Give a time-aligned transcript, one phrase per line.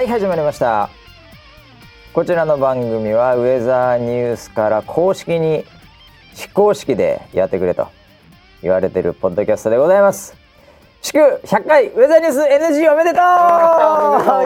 [0.00, 0.88] はい始まりました。
[2.14, 5.66] こちらの番組はウェザーニュースから公式に
[6.32, 7.86] 非公式でやってくれと
[8.62, 10.34] 言われてるポッドキャストでございます。
[11.02, 13.20] 祝100回ウェザーニュース NG おめでとう!
[13.20, 14.42] あ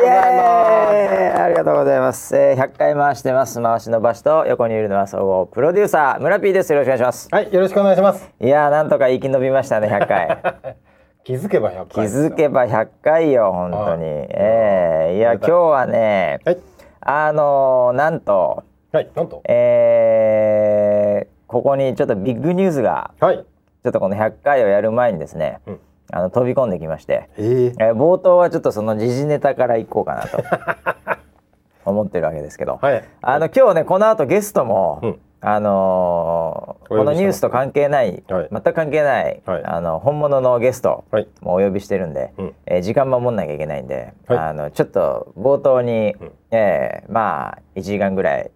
[1.49, 3.63] りがとうございます、えー、100回回してます。
[3.63, 6.73] 回しの場所と横にいるのは総合プロデューサー村 P です。
[6.73, 7.29] よろしくお願いします。
[7.31, 8.29] はい、よろしくお願いします。
[8.41, 10.75] いやーなんとか生き延びましたね100回
[11.25, 12.25] 気づけば100気回ですよ。
[12.29, 16.59] づけば100回よ本当に、はいええいや今日はね、はい。
[17.01, 18.63] あのーなんと
[18.93, 19.43] はい、なんと。
[19.49, 23.37] えーここにちょっとビッグニュースがはい。
[23.37, 25.81] ちょっとこの100回をやる前にですね、うん
[26.13, 30.45] あの飛び込んできまして、えー、えー冒頭はちょっとその時事ネタからいこうかなと
[31.91, 33.05] 思ってるわけですけど、はい。
[33.23, 41.29] あの今日ねこの後ゲストも、うんあのーこのニュースと関係ない、はい全く関係ない、はいあの本物のゲストはい。
[41.41, 48.51] もお呼びしてるんで、うんえー時間守んなきゃいけないんで、はいあのちょっと冒頭に、うんえーまあ1時間ぐらい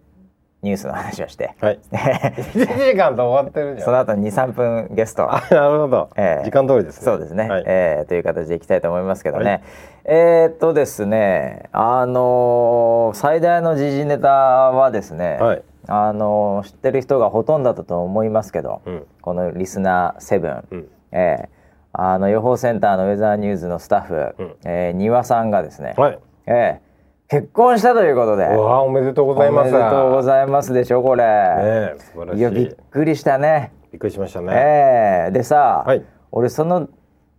[0.61, 1.79] ニュースの話をしてはい。
[1.91, 2.53] 1
[2.91, 3.85] 時間と終わってるじゃん。
[3.85, 6.09] その後23分ゲスト あ、なるほど。
[6.17, 7.05] ええ時間通りですね。
[7.05, 7.63] そうですね、はい。
[7.65, 9.61] えーという形でいきたいと思いますけどね、はい
[10.05, 15.61] えーっとですねあのー最大の時事ネタはですね、はい。
[15.89, 19.05] あのー知ってる人がほとんどだと思いますけど、うん。
[19.21, 20.87] このリスナー7、うん。
[21.11, 21.59] えー
[21.91, 26.19] あの予報センターのウェザーニューズのスタッフ、うんえー庭さんがですね、はい。
[26.45, 26.89] えー
[27.31, 29.69] 結婚したということでおめでとうございます。
[29.69, 32.39] おめでとうごいざいますでしょこれ、ねえ、素晴らしい。
[32.39, 34.51] いやびっくりしたねびっくりしましたね。
[34.53, 36.03] えーでさ、はい。
[36.31, 36.89] 俺その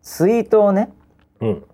[0.03, 0.91] ツイートをね
[1.41, 1.65] うん。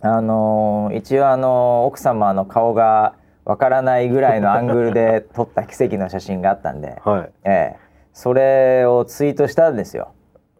[0.00, 3.14] あのー一応あのー奥様の顔が
[3.48, 7.30] わからないぐらいのアングルで撮った奇跡の写真があったんで、 はい。
[7.44, 7.76] ええ。
[8.12, 10.08] それをツイートしたんですよ。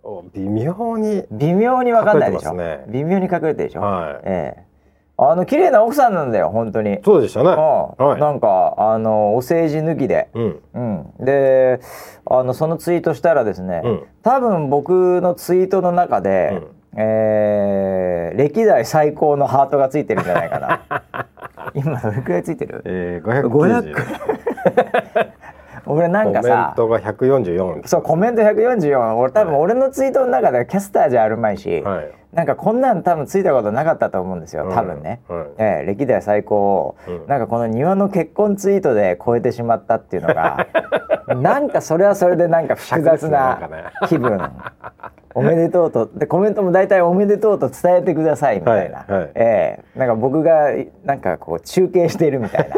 [0.03, 1.27] お微妙に。
[1.31, 2.85] 微妙にわかんないでしょ、ね。
[2.89, 4.21] 微妙に隠れてるでしょ、はい。
[4.25, 4.63] ええ。
[5.19, 7.01] あの綺麗な奥さんなんだよ本当に。
[7.05, 7.51] そうでしたね。
[7.51, 8.07] うん。
[8.07, 8.21] はい。
[8.21, 10.61] なんかあのお世辞抜きで、うん。
[10.73, 11.81] うん、で
[12.25, 14.03] あのそのツイートしたらですね、うん。
[14.23, 16.63] 多分僕のツイートの中で、
[16.97, 21.28] えー歴代最高のハートがついてるんじゃないかな
[21.79, 22.83] 今どれくらいついてる？
[22.85, 23.95] えー、590。
[23.95, 25.33] 500
[25.87, 27.87] 俺なんかコメンさトが144。
[27.89, 29.63] そうコメント144俺多分はい。
[29.63, 32.13] 俺のツイートの中ではキャスターじゃあるまいし、はい。
[32.33, 35.49] なんかこんなん多分ついたことなかったと思うんですよ多分ね、うんはい。
[35.59, 36.57] ええ歴代最高。
[36.59, 37.27] を、うん。
[37.27, 40.67] なんかこの庭の結婚ツイートで超えてしまったっていうのが
[41.37, 43.59] なんかそれはそれでなんか複雑な
[44.09, 44.39] 気分
[45.35, 49.31] おめでとうとでコメントも大体おめでとうと伝えてくださいみたいな、はいはい。
[49.35, 49.99] ええ。
[49.99, 50.69] なんか僕が
[51.05, 52.77] なんかこう中継しているみたいな。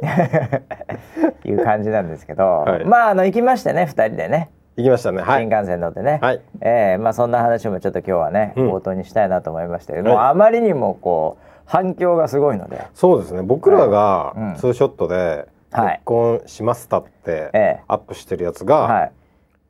[1.44, 2.84] いう感じなんですけど、はい。
[2.84, 4.50] まああの行きましてね2人でね。
[4.76, 5.22] 行きましたね。
[5.22, 5.42] はい。
[5.42, 6.40] 新幹線乗ってね、はい。
[6.60, 10.16] えーまあそんな話もちょっと今日はね、うん冒頭にしたいなと思いましたけど、はい。
[10.16, 13.42] もうあまりにもこう反響がすごいので、そうですね。
[13.42, 14.54] 僕らがうん。
[14.56, 15.92] ツーショットではい。
[15.94, 17.80] 結婚しましたってええ。
[17.88, 19.10] アップしてるやつはが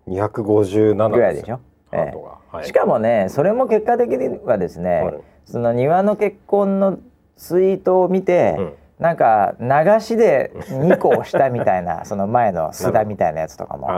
[0.07, 1.61] い、257ぐらいでしょ？
[1.91, 2.59] ハートが。
[2.59, 6.99] はいしかもねそれも結果的にはですね、はいその庭の結婚の
[7.39, 9.67] ツイートを見て、うんなんか流
[10.01, 13.89] しで2個押したみたいな その前の須田みたいなやつとかも。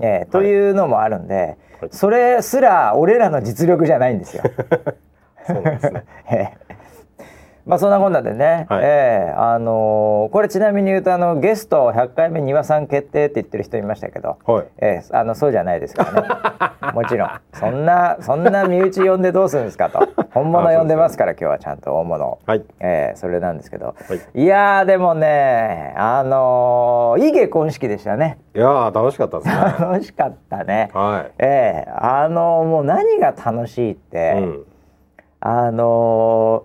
[0.00, 4.42] えーというのもあるんで、はいそれすら俺らの実力じゃないんですよ。
[5.46, 6.04] そうですね。
[6.30, 6.79] ええ
[7.70, 14.66] まあそんなこんなでね、はいええあのーこれちなみに言うとあのゲスト100回目庭さん決定って言ってる人いましたけど、はい。
[14.78, 20.00] ええあのそうじゃないですからね もちろんそんなそんな身内呼んでどうするんですかと
[20.34, 22.64] 本物呼んでますから今日はちゃんと大物、はい。
[22.80, 23.94] ええそれなんですけど、は
[24.34, 24.42] い。
[24.42, 29.54] いやーでもねあのーいい結婚式でしたねいやー楽しかったですね。
[29.78, 34.42] 楽しかったねはええあのーもう何が楽しいって、い。
[34.42, 34.64] うん。
[35.38, 36.64] あの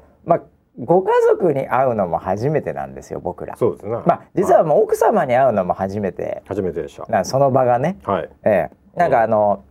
[0.80, 3.56] ご家族に会うのも初めてなんですよ僕ら。
[3.56, 3.92] そうですね。
[4.06, 7.06] まあ実はもう奥様に会うのも初めて初めてでした。
[7.08, 8.30] なその場がね、はい。
[8.44, 9.64] ええ、なんかあの、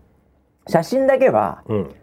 [0.66, 1.94] 写真だけはうん。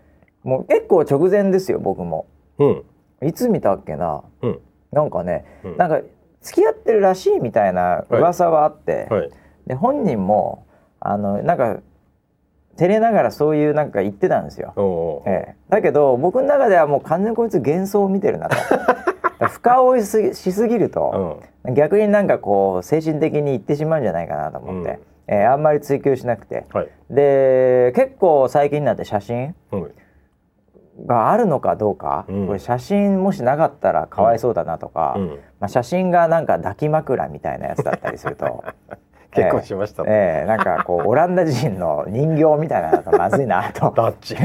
[0.43, 2.27] もう結構直前ですよ僕も。
[2.59, 2.83] うん。
[3.27, 4.59] いつ見たっけなうん。
[4.91, 6.01] なんかね、うんなんか
[6.41, 9.31] 付き合ってるらしいみたいな噂はあって、はい。
[9.67, 10.65] で本人も
[10.99, 11.79] あのなんか
[12.77, 15.23] 照れながらそういうなんか言ってたんですよ。
[15.25, 18.55] ええ、だけど僕の中ではもう完全にこいつ幻想 を見てるなと
[19.49, 21.73] 深追いすぎしすぎるうと、ん。
[21.75, 26.87] 逆になんかこう精神的にいってしまうんじゃないかなと思って、うんえーあんまり追求しなくてはい。
[27.09, 29.91] で結構最近になって写真うん。
[31.05, 35.27] があるのかどうか、うんこれ写真もしなかったらかわいそうだなとか、うん。
[35.59, 38.63] まあ、写真がなんか抱き枕みたいなやつだったりすると
[39.31, 40.45] 結構しましたねええ。
[40.47, 43.91] なんかこう オランダ人の人形みたいなのがまずいなと。
[43.95, 44.35] ダッチ。
[44.35, 44.43] ダ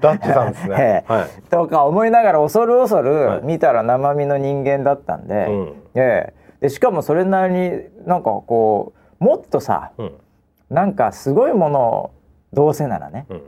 [0.00, 0.76] ッチさんですね。
[0.78, 1.12] ええ。
[1.12, 1.26] はい。
[1.50, 3.40] とか思いながら恐る恐はい。
[3.40, 5.72] る見たら生身の人間だったんで,、うん。
[5.94, 6.34] ええ。
[6.60, 10.12] でしかもそれなりになんかこうもっとさうん。
[10.70, 12.10] なんかすごいものを
[12.52, 13.42] どうせならねうん。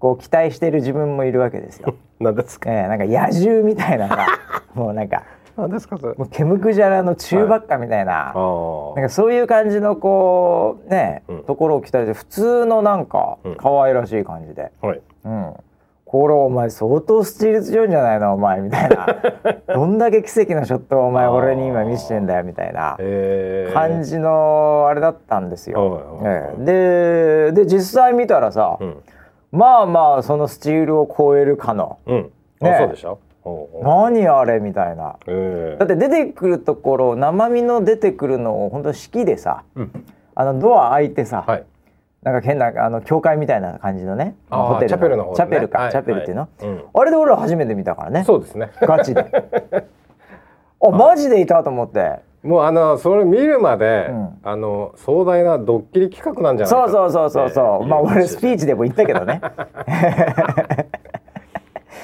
[0.00, 1.94] こう期待してる自分もいるわけですよ。
[2.20, 2.70] 何ですか？
[2.72, 2.88] ええ。
[2.88, 4.26] なんか野獣みたいなさ
[4.74, 5.22] もうなんか
[5.56, 8.30] 何ですかそれもう毛むくじゃらの中ばっかみたいな。
[8.30, 8.96] あー。
[8.96, 11.44] なんかそういう感じのこうね、うん。
[11.44, 13.56] ところを期待して普通のなんかうん。
[13.56, 15.00] 可愛らしい感じで、はい。
[15.24, 15.54] うん、
[16.04, 19.06] これお前相当スチール強いんじゃないのお前みたいな。
[19.74, 22.96] どんだけ奇跡のショットをお前俺に今見せてんだよみたいな。
[22.98, 23.72] えー。
[23.72, 26.20] 感じのあれだったんですよ。
[26.58, 29.02] でで実際見たらさ、うん。
[29.52, 31.98] まあまあそのスチールを超えるかの。
[32.06, 32.30] うん。
[32.60, 32.70] ね。
[32.70, 33.18] あそうでしょ
[33.82, 35.16] 何あれみたいな。
[35.26, 40.06] えだって出てくるところ生身の出てくるのを本当式でさうん。
[40.34, 41.64] あのドア開いてさ、はい。
[42.22, 44.88] なんか変なあの教会みたいな感じのねホテルの。
[44.88, 45.36] チャペルの方ね。
[45.36, 46.64] チャペルか、はいチャペルっていうの、はい。
[46.64, 46.84] うん。
[46.94, 48.24] あれで俺ら初めて見たからね。
[48.24, 48.70] そうですね。
[48.80, 49.24] ガチで。
[50.86, 52.20] あマジでいたと思って。
[52.42, 54.38] もうあのそれ見るまで、うん。
[54.42, 59.40] あの壮大なドッキリ企画なんじゃないかそうそうそうそうそう、まあ俺スピーチチでも言ったけどね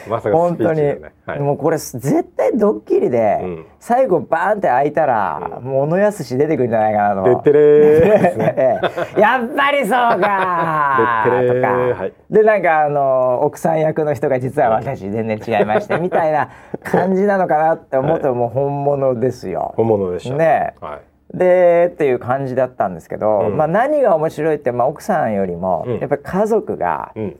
[0.08, 0.82] まさか本当に、
[1.26, 1.41] はい。
[1.41, 3.67] もうこれ絶対ドッキリで、うん。
[3.79, 5.64] 最後バーンって開いたら、うん。
[5.64, 8.81] もう小野康出てくるんじゃないかなとでってれ
[9.20, 11.55] やっぱりそうかー。
[11.55, 12.12] とか、はい。
[12.31, 16.50] でなんかあの奥さん役の人が実は私全然違いましてみたいな
[16.82, 19.75] 感じなのかなって思うともう本物ですよ。
[19.76, 21.37] 本物でしたねはい。
[21.37, 23.56] でっていう感じだったんですけど、うん。
[23.56, 25.99] まあ何が面白いって、まあ、奥さんよりも、うん。
[25.99, 27.37] やっぱり家族が、うん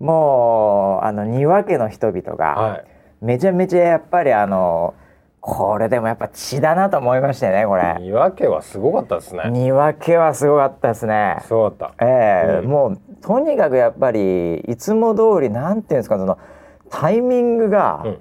[0.00, 2.84] もうあの庭家の人々が、はい。
[3.20, 4.94] めちゃめちゃやっぱりあの
[5.40, 7.96] これでもやっぱ血だなと思いましたよねこれ。
[8.00, 9.50] 庭家はすごかったですね。
[9.50, 11.36] 庭家はすごかったですね。
[11.46, 12.04] すごかった。
[12.04, 12.70] ええうん。
[12.70, 16.38] もうとにかくやっぱりいつも通りなんていうんですかその
[16.90, 18.18] タイミングが、うん。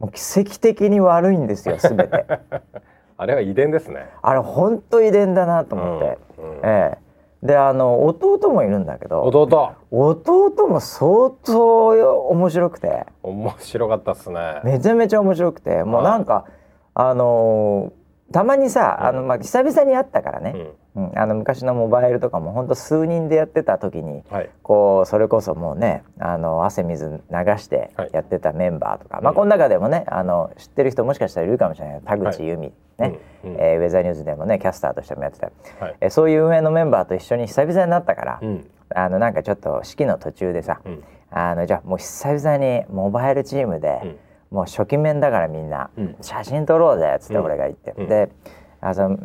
[0.00, 2.26] もう奇跡的に悪いんですよすべて。
[3.16, 4.08] あれは遺伝ですね。
[4.20, 6.18] あれ本当遺伝だなと思って。
[6.38, 6.50] うん。
[6.50, 6.56] うん。
[6.64, 7.11] ええ
[7.42, 9.72] であの弟もいるんだけど弟。
[9.90, 11.88] 弟も相当
[12.28, 13.06] 面白くて。
[13.22, 14.60] 面白かったっすね。
[14.64, 15.82] めちゃめちゃ面白くて。
[15.82, 16.46] もうなんか、
[16.94, 18.02] あのー
[18.32, 19.06] たまにさ、うん。
[19.08, 21.18] あのまあ久々に会ったからね、うんうん。
[21.18, 24.50] あの昔のモバイルとかも本当数人でやってた時にはい。
[24.62, 27.18] こうそれこそもうねあの汗水流
[27.58, 28.10] してはい。
[28.12, 32.00] やってたメンバーとか、まあうんこの中でもねあの知ってる人もしかしたらいるかもしれない。
[32.04, 35.50] 田口由美、ね、えーウェザーニューズでもねキャスターとしてもやってた、
[35.80, 35.96] はい。
[36.00, 38.70] えーそういう運営のメンバーと一緒に久々になったから、うん。
[38.94, 41.02] あのなんかちょっと式の途中でさ、うん。
[41.30, 44.18] あのじゃあもう久々にモバイルチームで、うん。
[44.50, 46.16] もう初期面だからみんな、うん。
[46.20, 48.08] 写真撮ろうぜっつってうん俺が言って、うん。
[48.08, 48.28] で
[48.82, 49.16] 「あその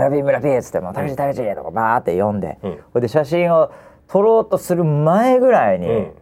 [0.00, 3.70] 村ピー村ピー」っつって「もう田口田口」とかバーって読んで、うんそれで写真を
[4.08, 6.12] 撮ろうとする前ぐらいに、うん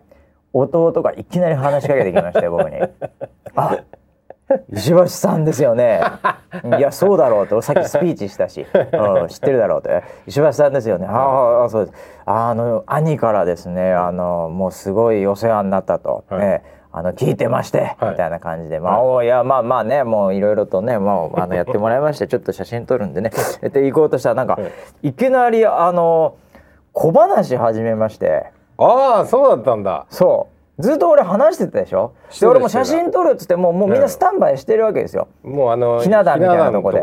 [0.50, 2.80] 弟がいきなり話しかけてきましたよ 僕に。
[3.54, 3.78] あ
[4.72, 6.00] 石橋さんですよね。
[6.78, 9.90] いやそうだろうとさっきスピーチしたし、うん、知ってるだろうと
[10.26, 11.06] 石橋さんですよね。
[11.06, 12.22] あああそうです。
[12.24, 18.10] あの兄からですねあのもうすごいお世話になったと、はいねあの聞いてまして、はい。
[18.12, 23.30] みたいな感じで、まあ、おいやまあまあねもういろいろとねもうあのやってもらいましてちょっと写真撮るんでね
[23.66, 24.68] って行こうとしたらなんか、は
[25.02, 25.08] い。
[25.08, 26.36] いきなりあの
[26.92, 28.50] 小話始めまして。
[28.78, 30.06] ああそうだったんだ。
[30.10, 30.82] そう。
[30.82, 32.12] ずっと俺話してたでしょ？
[32.40, 37.02] で俺も写真撮るっつってもうもうみんうなんスタンバイしてるわけですよ、もうあのひな壇みたいなとこで。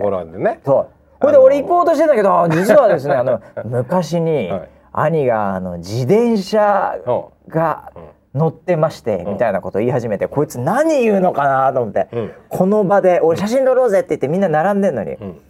[0.65, 0.88] そう。
[1.20, 4.70] これで俺行こうとしてんだけど実はですねあの 昔にはい。
[4.98, 8.01] 兄があの自転車うがうん
[8.36, 9.34] 乗ってましてうん。
[9.34, 12.32] みたいなことを言い始めてこいつ何言うのかなと思って、うん。
[12.50, 15.42] この場で俺写真撮ろうぜって言ってみんな並んでんのに、うん。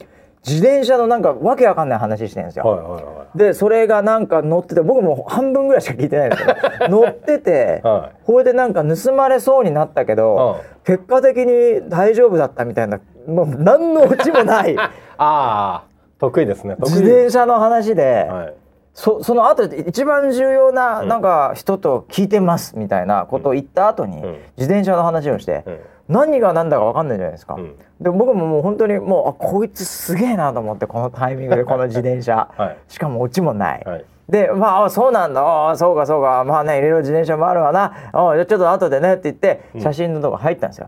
[0.47, 10.75] 自転車のなんかわけわかんない話してるんですよ、はいはいはでそれがなんか乗ってて僕も半分ぐらいしか聞いてないんですけど 乗ってて、はこれでなんか盗まれそうになったけど、うん。
[10.85, 15.83] 結果的に大丈夫だったみたいなもう何のオチもないああ
[16.19, 16.91] 得意ですね得意。
[16.91, 18.53] 自転車の話で、はい
[18.95, 21.07] そその後で一番重要なうん。
[21.09, 24.31] なんか人と聞いてますみたいなことを言った後に、うん。
[24.57, 25.79] 自転車の話をして、うん。
[26.07, 27.55] 何が何だか分かんないじゃないですか。
[27.55, 27.75] うん。
[27.99, 32.77] で僕ももう本当にもうあこいつすげえなと思ってこのタイミングで この自転車、はい。
[32.87, 33.83] しかもオチもない。
[33.85, 34.05] はい。
[34.29, 35.41] でまああそうなんだ。
[35.41, 36.45] ああそうかそうか。
[36.45, 37.93] まあねいろいろ自転車もあるわな。
[38.13, 39.81] あじゃあちょっと後でねって言ってうん。
[39.81, 40.87] 写真のとこ入ったんですよ。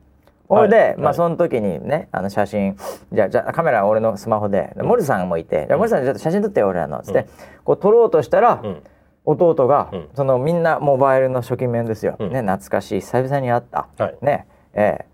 [0.49, 2.77] それで、まあその時にねあの写真
[3.11, 7.25] じゃあじゃあカメラは俺のスマホで森さんもいて「じゃあ森さんちょっと写真撮ってよ俺らの」っつって、うん。
[7.65, 8.83] こう撮ろうとしたら、うん。
[9.25, 10.09] 弟が、うん。
[10.15, 12.31] そのみんなモバイルの初期面ですよ、うん。
[12.31, 14.17] ね懐かしい久々に会った、はい。
[14.21, 15.05] ねええ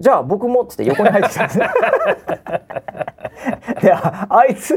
[0.00, 1.58] じゃあ僕もっつって横に入ってきたんです。
[1.58, 1.68] ね
[3.80, 4.74] でああいつ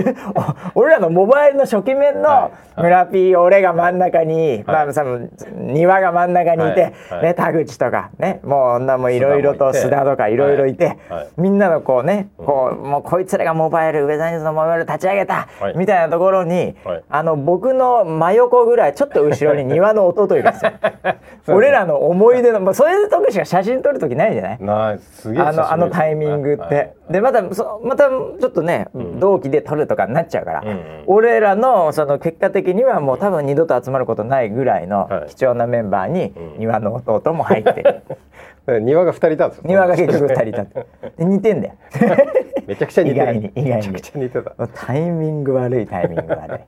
[0.73, 2.81] お俺らのモバイルの初期面のはい。
[2.81, 4.63] 村 P 俺が真ん中に、はい。
[4.65, 6.93] まあ多分庭が真ん中にいて、はい。
[7.11, 7.23] はい。
[7.25, 10.97] ね、田口とかねもう女もいろいろと須須田とかいろいろいて、
[11.37, 15.77] みんなのこうねこうもうこいつらがモバイルウェザーニュースのモバイル立ち上げた、はい。
[15.77, 17.03] みたいなところに、はい。
[17.09, 20.71] あの僕の真横ぐらいちょっと後ろに庭の弟いるんですよ。
[21.45, 24.57] そう俺らの思い出の、まあ、そういう時しか写真撮る時ないじゃない？
[24.61, 24.99] ない
[25.37, 28.87] あのあのタイミングって、はいでまたそまたちょっとね、
[29.19, 30.63] 同期で撮るとかになっちゃうから、
[31.05, 35.29] 俺らのその結果的にはもう多分二度と集まることないぐらいのはい。
[35.29, 36.59] 貴重なメンバーにうん。
[36.59, 37.83] 庭の弟も入って。
[37.83, 38.03] る、
[38.65, 40.61] で庭が二人いたんですよ庭が結局二人いた。
[40.63, 40.85] っ て
[41.17, 41.73] で似てんだよ。
[42.65, 43.23] めちゃくちゃ似てる。
[43.23, 43.69] 意外に意外に。
[43.69, 44.67] めちゃくちゃ似てた。
[44.73, 46.59] タイミング悪いタイミング悪い、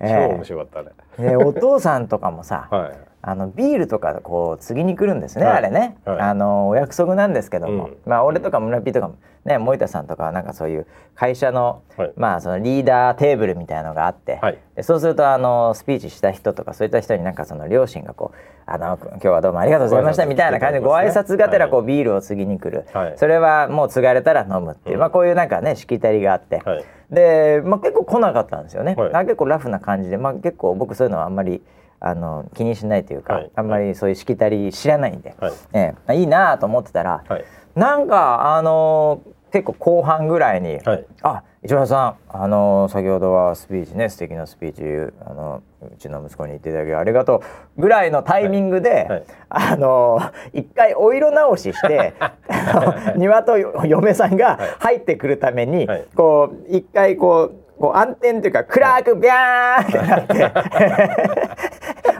[0.00, 0.84] 超面白かっ
[1.18, 5.56] たね、でお父さんとかもさ、はいあのビールとかこう継ぎに来るんですね、はい。
[5.56, 6.20] あれね、はい。
[6.20, 7.96] あのお約束なんですけども、うん。
[8.04, 12.12] まあ俺とか村ピーとかもね森田さんとかはなんかそういう会社の、はい。
[12.16, 14.58] まあそのリーダーテーブルみたいなのがあって、はい。
[14.76, 23.14] でそうするとあのスピーチした人とかそういった人になんかその両親がこう「あの今日はどうもありがとうございました」みたいな感じでご挨拶がてらこうはビールを継ぎに来る、はい。
[23.16, 25.00] それはもう継がれたら飲むっていう、うん。
[25.00, 26.84] まあこういうなんかねしきたりがあって、はい。
[27.10, 31.62] で、まあ、結構来なかったんですよね、結構ラフな感じで、まあ、結構僕そういうのはあんまり
[32.06, 35.52] あの気にしないというか、はいあんまりそういうしきたり知らないんで、はい。
[35.72, 37.44] ええまあ、いいなと思ってたら、はい。
[37.74, 41.06] なんかあのー結構後半ぐらいに「はい。
[41.22, 44.72] あ市村さんあのー先ほどはスピーチね素敵なスピー
[45.08, 47.40] チあのうちの息子に言っていただきありがとう」
[47.80, 49.08] ぐらいのタイミングで、はい。
[49.08, 49.24] はい。
[49.48, 52.12] あのー一回お色直しして
[53.16, 56.04] 庭と嫁さんが入ってくるために、はい。
[56.14, 61.54] こう一回こうこう暗転というか暗くビャーンってなって。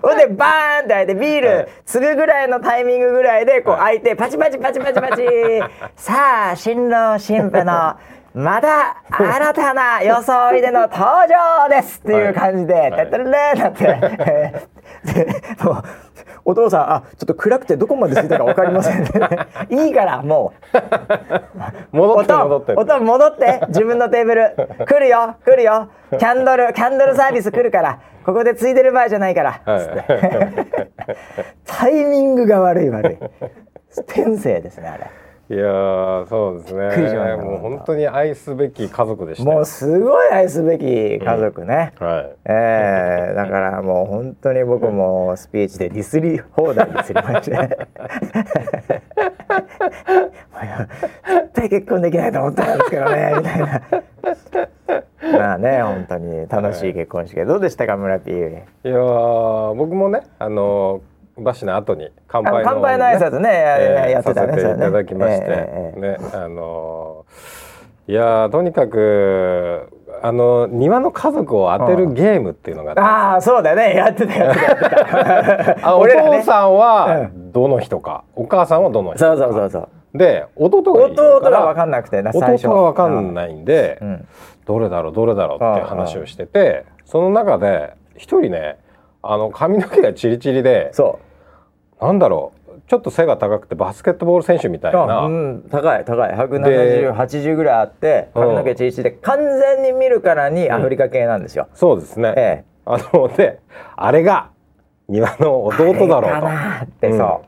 [0.02, 1.68] ほんでバーンって開いてビールはい。
[1.86, 3.94] 継ぐぐらいのタイミングぐらいでこうはい。
[3.94, 5.22] 開いてパチパチパチパチパチ。
[5.96, 7.96] さあ新郎新婦の
[8.34, 12.92] また新たな装いでの登場ですっていう感じで「はい。
[12.92, 14.64] てってるね」なんて。
[15.62, 15.84] もう
[16.44, 19.08] お父さんあちょっと暗くてどこまでついたか分かりませんね。
[19.70, 20.52] いいからも
[21.92, 21.96] う。
[21.96, 22.72] 戻って音戻って。
[22.74, 24.54] 音戻って自分のテーブル。
[24.86, 25.88] 来るよ来るよ。
[26.10, 29.60] キャンドルキャンドルサービス来るからここでついでる場合じゃないから、
[31.66, 33.18] タイミングが悪い悪い。
[34.06, 35.10] 天性ですねあれ
[35.50, 37.36] いやーそうですね。
[37.36, 39.56] もう本当に愛すべき家族でしたよ。
[39.56, 42.36] もうすごい愛すべき家族ね、はい。
[42.46, 47.78] えーだからもう本当に僕もスピーチでディスり放題ディスりまして。
[51.26, 53.82] 絶対結婚できないと思ったんですけどねみたいな。
[55.38, 61.13] まあね本当に楽しい結婚式、どうでしたか村 P いやー僕もねあのバ
[61.54, 63.48] シの後に乾杯の、乾杯の挨拶ね。
[63.48, 67.64] やえーやってたねさせていただきまして、えええねあのー
[68.06, 69.88] いやーとにかく
[70.22, 73.94] あの庭の家族を当てるゲームっていうのがあああそうだね。
[73.96, 79.36] やってたやってた お父さんはうどの人か、お母さんはどの人か。
[79.36, 79.78] そうそうそうそ
[80.14, 84.28] うで弟が弟が分かんなくてな最初弟が分かんないんで、うん。
[84.66, 88.76] どれだろうどれだろうっていう話をしててその中で一人ね
[89.32, 91.18] あの髪の毛がチリチリでそ
[92.00, 92.04] う。
[92.04, 96.28] なんだろうちょっと背が高くてバスケットボール選手みたいあな、うん、高い高い。
[96.28, 101.68] で17080ぐらいあって髪の毛チリチリで完全に見るからにアフリカ系なんですよ。
[101.74, 102.64] そうですね、ええ。
[102.84, 103.60] あので
[103.96, 104.50] あれが
[105.08, 106.84] 庭の弟だろうと。
[106.84, 107.14] ってう。
[107.14, 107.44] んそ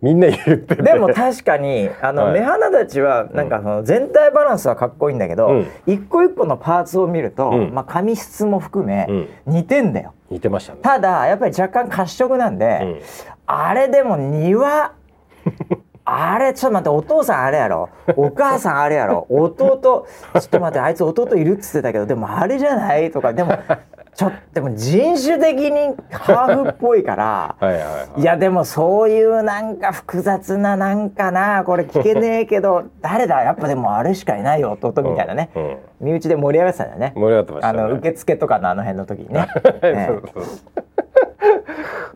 [0.00, 0.76] みんな言って。
[0.76, 2.40] でも確かにあの、はい。
[2.40, 5.66] 目鼻立ちはなんかその全体バランスはかっこいいんだけど、うん。
[5.86, 7.74] 一個一個のパーツを見ると、うん。
[7.74, 9.28] まあ髪質も含め、うん。
[9.46, 10.14] 似てんだよ。
[10.30, 10.80] 似てましたね。
[10.82, 13.00] ただやっぱり若干褐色なんで、うん。
[13.46, 14.92] あれでも庭
[16.10, 17.90] あれちょっと待ってお父さんあれやろ？
[18.16, 19.26] お母さんあれやろ？
[19.28, 23.10] 弟ちょっと待ってあいつ弟いるっつってたけどでもあれじゃない？
[23.10, 23.58] とかでも
[24.18, 27.54] ちょっとでも人種的にハーフっぽいから。
[27.64, 33.44] はいはいやでもそういうなんか複雑ななんかなこれ聞けねえけど 誰だ？
[33.44, 35.78] やっぱでもあれしかいないよ弟みたいなね、うんうん。
[36.00, 37.12] 身内で盛り上がってたんだよね。
[37.14, 37.78] 盛り上がってましたね。
[37.78, 40.42] あの受付とかのあの辺の時にね、 そうえそう。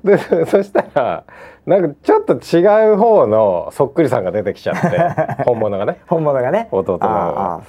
[0.04, 1.22] でそしたら
[1.66, 5.98] なんかちょっと違う方のそっくりさんが出てきちゃって本物がね。
[6.00, 6.66] え本物がね。
[6.72, 7.60] 弟のああ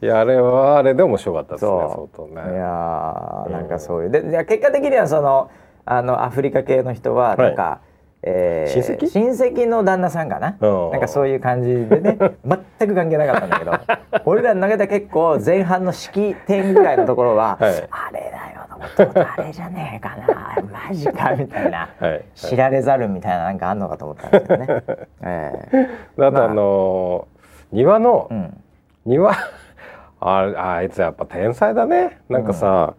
[0.00, 2.34] いやあれはあれで面白かったですね相当ね。
[2.36, 3.52] やーうん。
[3.52, 4.10] なんかそういう。
[4.10, 5.50] でで結果的にはその
[5.84, 7.80] あのアフリカ系の人はなんか、
[8.22, 9.06] えー親戚？
[9.08, 10.90] 親戚の旦那さんかな、うん。
[10.92, 12.18] なんかそういう感じでね
[12.78, 13.72] 全く関係なかったんだけど
[14.24, 17.72] 俺らの中では結構前半の式典ぐらいのところは、はい。
[17.90, 18.58] あれだよ
[18.96, 24.82] 弟あれじゃねえかなマジかみたいな、はい知られざるみたいななんかあんのかと思ったんですけどね。
[25.22, 25.88] ええ。
[26.24, 28.60] あとあのー庭のうん。
[29.04, 29.34] 庭
[30.20, 32.20] ああいつやっぱ天才だね。
[32.28, 32.94] なんかさ、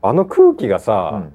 [0.00, 1.32] あの空気がさ、うん。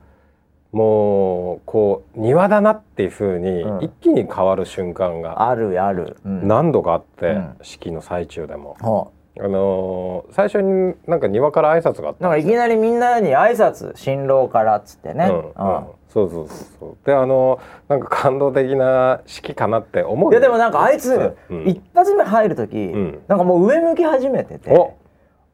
[0.73, 3.83] もうこう庭だなっていう風にうん。
[3.83, 6.47] 一気に変わる瞬間があるある、うん。
[6.47, 7.55] 何度かあって、うん。
[7.61, 12.53] 式の最中でも、ほあのー最初になんか庭から挨拶があっうなんかいき。
[12.53, 15.85] なりみんなに挨拶新郎からっつってね、うんうん。
[16.09, 16.47] そうそう
[16.79, 21.67] そうであのーなんか感動的な式かなって思ういやでもなんかあいつ、うん。
[21.67, 23.19] 一発目入る時、ん。
[23.27, 24.71] なんかもう上向き始めてて。
[24.71, 24.93] お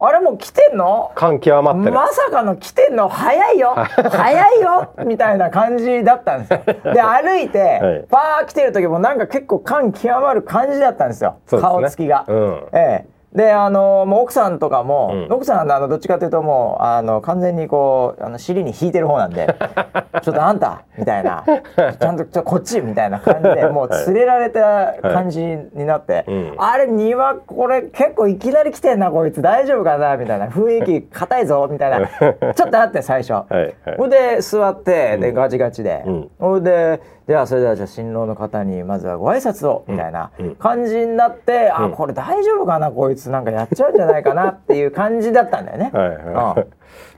[0.05, 1.11] あれもう来てんの？
[1.15, 3.07] 感極まってる、まさかの来てんの？
[3.09, 3.73] 早いよ。
[3.75, 4.93] 早いよ。
[5.05, 6.59] みたいな感じだったんですよ。
[6.93, 8.05] で歩いて、はい。
[8.09, 11.35] パー来てる時もなんか結構感極まる感じだったんですよ。
[11.51, 11.59] ね。
[11.59, 12.25] 顔つきが。
[12.27, 12.67] うん。
[12.73, 15.33] ええであのもう奥さんとかも、うん。
[15.33, 19.47] 奥さんはあのどっちかというともうあの完全にこうあの尻に引いてる方なんで
[20.21, 21.43] 「ちょっとあんた」みたいな
[21.99, 26.55] 「ちゃんとちょっとこっち」みたいな感じでもう連れられた感じになって、うん。
[26.57, 29.41] あれ庭これ結構いきなり来てんなこいつ。
[29.41, 30.47] 大丈夫かなみたいな。
[30.47, 32.07] 雰囲気硬いぞみたいな。
[32.53, 33.33] ちょっとあって最初。
[33.33, 33.55] はい
[33.99, 34.09] はい。
[34.09, 36.31] で座ってでガチガチで、うん。
[36.39, 41.91] ほんでではそれではじゃあ新郎の方にまずはご挨拶をみたいなうん感じになって、あうん。
[41.93, 42.91] これ大丈夫かな？
[42.91, 45.91] こいつなんかやっちゃうんじゃないかなっていう感じだったんだよね。
[45.93, 46.65] はいは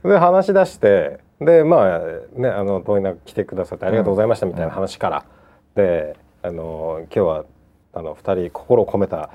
[0.04, 2.00] い、で話し出してでまあ
[2.40, 5.26] ねあの遠いな来てくださってありがとうございましたみたいな話から、
[5.76, 7.46] であの今日は
[7.94, 9.32] あの二人心を込めた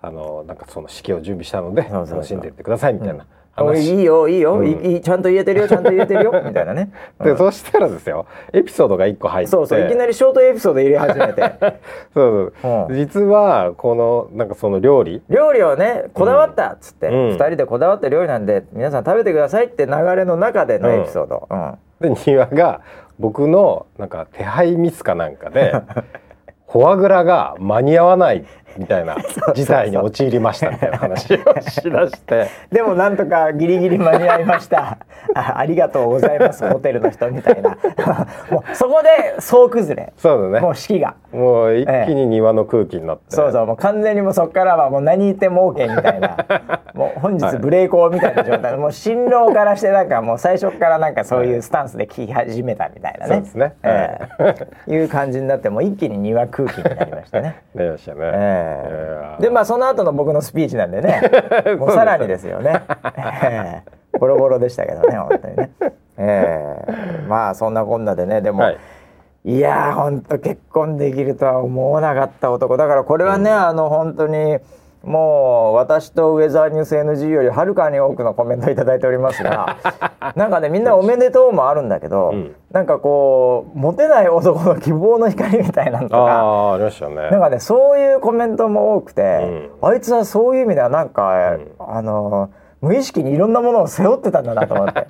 [0.00, 3.14] あのなんかその式を準備したので楽しんでいってくださいみたいな。
[3.14, 3.41] おい話、
[3.76, 4.66] いいよいいよ、うん。
[4.66, 6.32] いいいちゃんと言えてるよちゃんと言えてるよ。
[6.44, 6.90] みたいなね。
[7.22, 9.50] でそしたらですよエピソードが一個入って。
[9.50, 11.42] そうそういきなりショートエピソード入れ始めて。
[12.14, 12.94] そうそう、うん。
[12.94, 15.22] 実はこのなんかその料理。
[15.28, 17.28] 料理をねこだわったっつって、うん。
[17.28, 21.48] 二人でこだわった料理なんで皆さん食べてくださいって流れの中でのエピソード。
[21.50, 21.78] うん。
[22.00, 22.80] で庭が
[23.18, 25.74] 僕のなんか手配ミスかなんかで
[26.68, 29.16] フォアグラが間に合わないみたいな
[29.54, 32.46] 事態に陥りましたみたいな話をしだして。
[32.72, 34.98] でもなんとかギリギリ間に合いました。
[35.34, 37.70] あありがとうございますホテルの人みたいな。
[38.50, 40.12] もうそこで総崩れ。
[40.16, 40.60] そうだね。
[40.60, 41.14] もう式が。
[41.32, 46.36] もう一気に庭の空気になって、そうそうもう完全にもうそこからはもう何言っても OK みたいな。
[46.94, 53.34] もう本日ブレイクみたいな状態、もう新郎からしてなんかもう最初からなんかそういうスタンスで聞き始めたみたいなね。
[53.34, 53.72] そうですね。
[53.82, 54.18] え
[54.88, 54.92] え。
[54.92, 57.62] いう感じになってもう一気に庭空気になりましたね。
[57.74, 58.61] なりましたね、ええ
[59.38, 61.20] えでまあその後の僕のスピーチなんでね。
[61.78, 65.70] もうさらにですよね、ええボロボロでしたけどね本当にね、
[66.18, 68.40] ええまあそんなこんなでね。
[68.40, 68.78] でも、はい。
[69.44, 72.76] い、やー本当結婚できるとは思わなかった男。
[72.76, 74.58] だからこれはね、あの本当に
[75.04, 79.76] もう私とウェザーニュース NG よりはるかに多くのコメントいただいておりますが
[80.36, 82.54] なんかねみんなおめでとうもあるんだけど、うん。
[82.70, 86.72] なんかこうモテない男の希望の光みたいなのとか。
[86.74, 87.16] ありましたね。
[87.30, 91.72] なんかねそういうコメントも多くて、あいつはそういう意味ではなんか、うん。
[91.78, 95.06] あの無意識にいろんなものを背負ってたんだなと思って。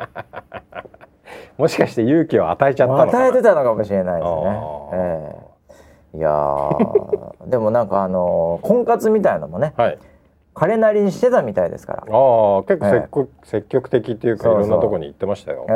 [1.59, 3.25] もしかして勇気を与えちゃったのかな。
[3.27, 5.52] 与えてたのかもしれないですね
[6.15, 7.51] いやー。
[7.51, 9.99] でもなんかあの婚活みたいなのもねはい。
[10.55, 12.01] 彼なりにしてたみたいですから。
[12.01, 15.67] ああ結構積極,、積極的っていうかいろんなとこに行ってましたよ。
[15.71, 15.73] え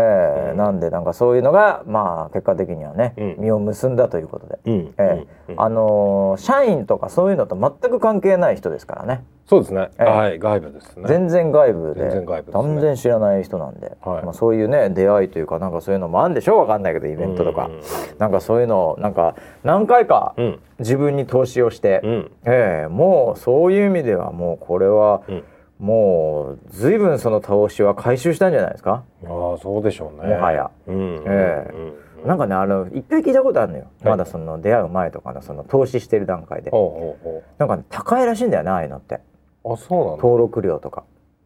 [0.49, 0.51] え。
[0.51, 0.57] うん。
[0.59, 3.37] なんでなんかそういうのがまあ結果的にはね、うん。
[3.39, 4.95] 実を結んだということで、うん。
[4.99, 5.53] ええ。
[5.53, 5.61] うん。
[5.61, 9.91] あのー社員とかそういうのと全く関係ない人ですからねそうですね。
[9.99, 10.05] ええ。
[10.05, 11.05] はい外部ですね。
[11.07, 12.01] 全然外部で。
[12.01, 12.63] 全然外部ね。
[12.63, 14.25] 全然知らない人なんで、はい。
[14.25, 16.59] まあ、そういうね出会いというかなんかそういうのもあるんでしょう？
[16.59, 17.81] わかんないけどイベントとか、うん。
[18.19, 20.59] なんかそういうのをなんか何回かうん。
[20.81, 22.31] 自分に投資をして、うん。
[22.45, 25.45] ええもうそういう意味ではもうこれはうん。
[25.79, 30.35] もう随分その投資は回収したんじゃないですか、ああそうでしょうね。
[30.35, 30.71] もはや。
[30.87, 31.23] うん。
[31.27, 31.71] え
[32.25, 34.11] なんかねあの一回聞いたことあるのよ、はい。
[34.13, 36.73] まだその出会う前とかのその投資してる段階で。
[37.59, 39.21] なんか、ね、高いらしいんだよねああいうのって。
[39.73, 40.23] あそうなんだ。
[40.23, 41.05] 登録料とか。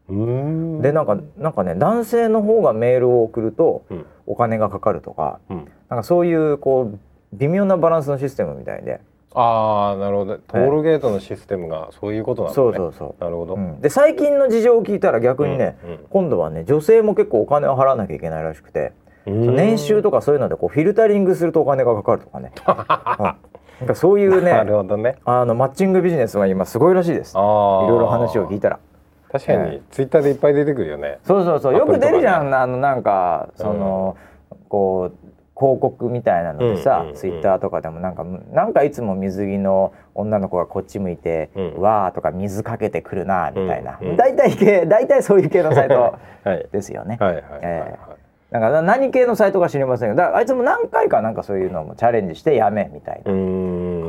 [0.08, 5.56] でなんかなんかね男性の方がメールを送るとうんお金がかかるとかうん。
[5.88, 6.98] なんかそういうこう
[7.32, 9.00] 微妙なバランスのシステムみたいで、
[9.34, 10.36] ああなるほど。
[10.38, 12.64] トールゲートのシステムがそういうことなんだね。
[12.64, 13.54] そうそうそなるほど。
[13.54, 18.92] う、うんで最近の事情を聞いたら逆にね、うんうん今度はね女性も結構お金を払わなきゃいけないらしくて、
[19.26, 22.52] うん年収とかそういうのでこうフィルタリングするとお金がかかるとかね、
[23.94, 25.16] そういう なるねほどね。
[25.24, 27.32] あのマッチングビジネスは今すごいらしいです。
[27.36, 27.36] い。
[27.36, 28.78] ろいろ話を聞いたら。
[29.32, 31.18] 確かにツイッターでいっぱい出てくるよね。
[31.24, 31.76] そうそうそう。
[31.76, 34.16] よく出るじゃん、あのなんかその、
[34.68, 41.74] こう広告みたいなのでさ、ツイッターとかでもなんかなんかいつも水着の女の子がこっち向いて「うん。
[41.80, 46.14] わー」とか「水かけてくるな」みたいな、うんうん大体系大体そういう系のサイト
[46.44, 46.66] はい。
[46.72, 47.18] ですよね。
[48.50, 53.30] なんか何系のサイトか知りませんけあいつも何回かなんかそういうのもチャレンジしてやめみたいな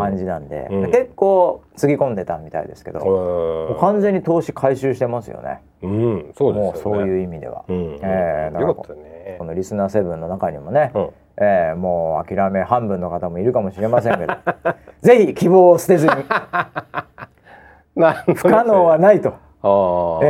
[0.01, 0.91] 感じなんで、うん。
[0.91, 3.79] 結構つぎ込んでたみたいですけど、うん。
[3.79, 5.61] 完全に投資回収してますよね。
[5.81, 6.31] うん。
[6.35, 6.71] そうですよね。
[6.71, 7.99] もうそういう意味では、うん。
[8.01, 9.35] えーだからね。
[9.37, 11.09] このリスナーセブンの中にもね、うん。
[11.37, 14.33] えーもう諦め半分の方もいるかもしれませんけど
[15.01, 16.13] ぜひ希望を捨てずに。
[17.95, 19.33] な不可能はないと、
[19.63, 19.67] え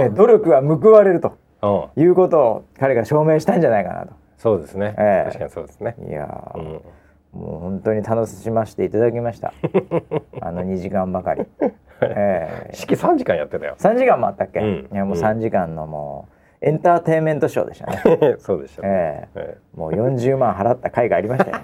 [0.07, 1.33] ー努力は報われると。
[1.61, 2.01] うん。
[2.01, 4.13] いうことを彼が証明したんじゃないかなと。
[4.37, 5.95] そうですね、ええ確かにそうですね。
[6.09, 6.81] いやー、うん
[7.33, 9.53] もう本当に楽しませていただきました。
[10.41, 11.45] あの2時間ばかり、
[12.01, 13.75] えー、式3時間やってたよ。
[13.77, 14.89] 3時間もあったっけ、うん。
[14.91, 16.27] いやもう3時間のも
[16.61, 18.35] うエンターテインメントショーでしたね。
[18.39, 19.57] そうでしたね、ええ。
[19.75, 21.57] もう40万払った回がありましたよ。
[21.57, 21.63] ね。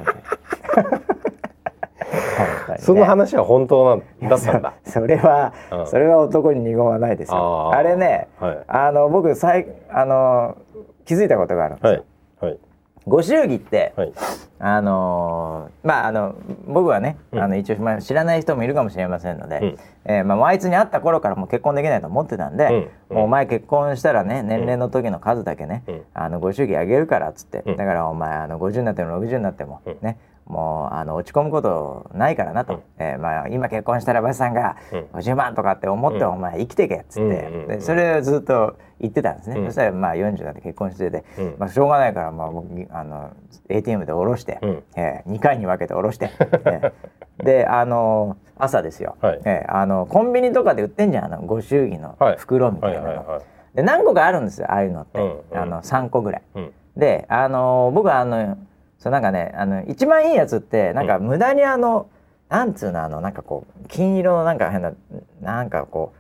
[2.70, 4.74] えその話は本当なんだったんだ。
[4.86, 5.88] そそれは、うん。
[5.88, 7.72] それは男に二言はないですよ。
[7.74, 8.58] あれね、はい。
[8.68, 10.58] あの僕さいあの
[11.06, 12.06] 気づいたことがあるんですよ、
[12.40, 12.52] はい。
[12.52, 12.60] はい
[13.08, 14.14] ご祝儀って、はい。
[14.60, 16.36] あのーまああの
[16.68, 17.40] 僕はね、うん。
[17.40, 19.78] あの一応、まあ、知らない人もいるかもしれませんので、うん。
[20.06, 23.16] えーまあ、あいつに会った頃からもう結婚できないと思ってたんで、うん。
[23.16, 26.02] もうお前結婚したらね年齢の時の数だけね、うん。
[26.14, 27.78] あのご祝儀あげるからっつって、うん。
[27.78, 29.98] だからお前あの50になっても60になっても、うん。
[30.02, 32.82] ねもうあの落ち込むことないからなと、うん。
[33.00, 35.00] えーまあ、今結婚したらバシさんがうん。
[35.20, 36.28] 50万とかって思って、うん。
[36.30, 39.66] お前生きてけっつって、でそれをずっと言ってたんですね、うん。
[39.66, 41.56] そしたらまあ40になって結婚してて、うん。
[41.60, 43.32] まあ、しょうがないからまあ僕あの
[43.70, 44.84] ATM で下ろして、うん。
[44.96, 46.32] えー、2回に分けて下ろして、
[46.66, 47.44] えー。
[47.44, 49.42] であの朝ですよ、はい。
[49.46, 52.38] えーあのコンビニとかで売ってんじゃんあのご祝儀のはい。
[52.38, 53.42] 袋みたなの、はいはい
[53.76, 55.58] で何個かあるんですよああいうのって、うんうん。
[55.58, 56.42] あの3個ぐらい。
[56.56, 56.72] うん。
[56.96, 58.58] であの僕はあの
[59.00, 62.10] そうなんかねあの一番いいやつってなんか無駄にあの、
[62.50, 64.94] なんつうのあのなんかこう金色のなんか変な
[65.42, 66.18] なんかこう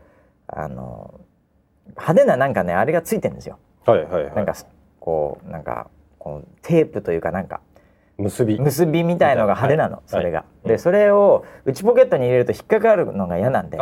[0.47, 1.19] あの
[1.89, 3.57] 派手ななんかねあれがついてるんですよ。
[3.85, 4.55] はいはいはいなんか
[4.99, 7.61] こうなんかこうテープというかなんか
[8.17, 8.59] 結び。
[8.59, 10.01] 結びみたいのが派手なの、はい。
[10.07, 10.39] それが。
[10.39, 10.67] はい。
[10.69, 13.81] でそれを内ポケットに入れると引っかかるのが嫌なんであ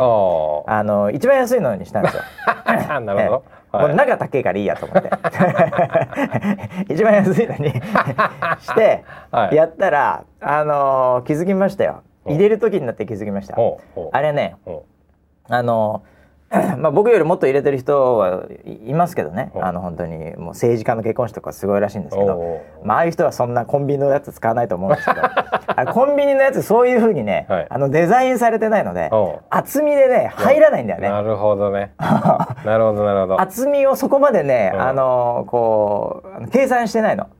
[0.84, 2.22] の一番安いのにしたんですよ。
[2.46, 3.92] あ なるほど、もはい。
[3.92, 5.10] う中高いからいいやと思って。
[6.92, 7.70] 一番安いのに
[8.60, 9.56] してはい。
[9.56, 12.02] やったら、あのー気づきましたよ。
[12.26, 13.56] 入れる時になって気づきました。
[14.12, 14.84] あれねほ
[15.48, 16.15] あのー
[16.78, 19.52] まあ僕よりもっと入れてる人はいいますけどね。
[19.60, 22.60] あの本当にもう政治家の結婚式とかすごいらしいんですけど。
[22.82, 25.20] まあああいう人はそんなコンビニのやつ使わないと思うんですけど。
[25.76, 27.66] あれコンビニのやつそういう風にね、はい。
[27.68, 29.10] あのデザインされてないので
[29.50, 31.08] 厚みでね入らないんだよね。
[31.08, 31.92] なるほどね。
[32.64, 33.40] なるほどなるほど。
[33.40, 34.80] 厚みをそこまでね、うん。
[34.80, 37.30] あのこう計算してないの、ね。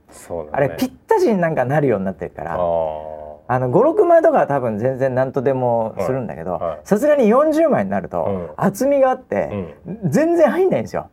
[0.53, 2.57] あれぴったしになんかなるようになってるから
[3.49, 8.49] あの56枚とかは多分全然何とでもするんだけどさすがに40枚になると、うん。
[8.57, 11.09] 厚みがあって、全然入んないんですよ。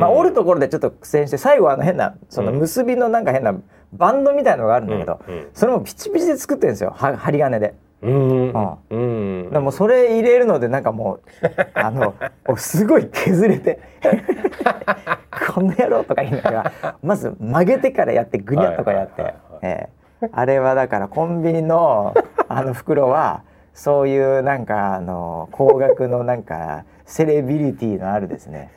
[0.00, 3.54] まあ、折るところでちょっと苦戦して最後あの変なその結びのなんか変な
[3.92, 5.34] バンドみたいのがあるんだけど、うん。
[5.34, 5.48] うん。
[5.52, 6.92] それもピチピチで作ってるんですよ。
[6.96, 7.74] は針金で。
[8.02, 8.56] うーん。
[8.56, 9.50] あうーん。
[9.50, 11.20] でもそれ入れるのでなんかもう
[11.74, 12.14] あの
[12.56, 13.80] すごい削れて
[15.52, 19.60] この野郎とか言いながらまず曲げてからやってぐにゃっとかやって、はいはいはい。
[19.62, 19.97] ええ
[20.32, 22.14] あれはだからコンビニの
[22.48, 23.42] あの袋は
[23.74, 28.70] そういうなんかあの高額のなんかセレビリティのあるですね。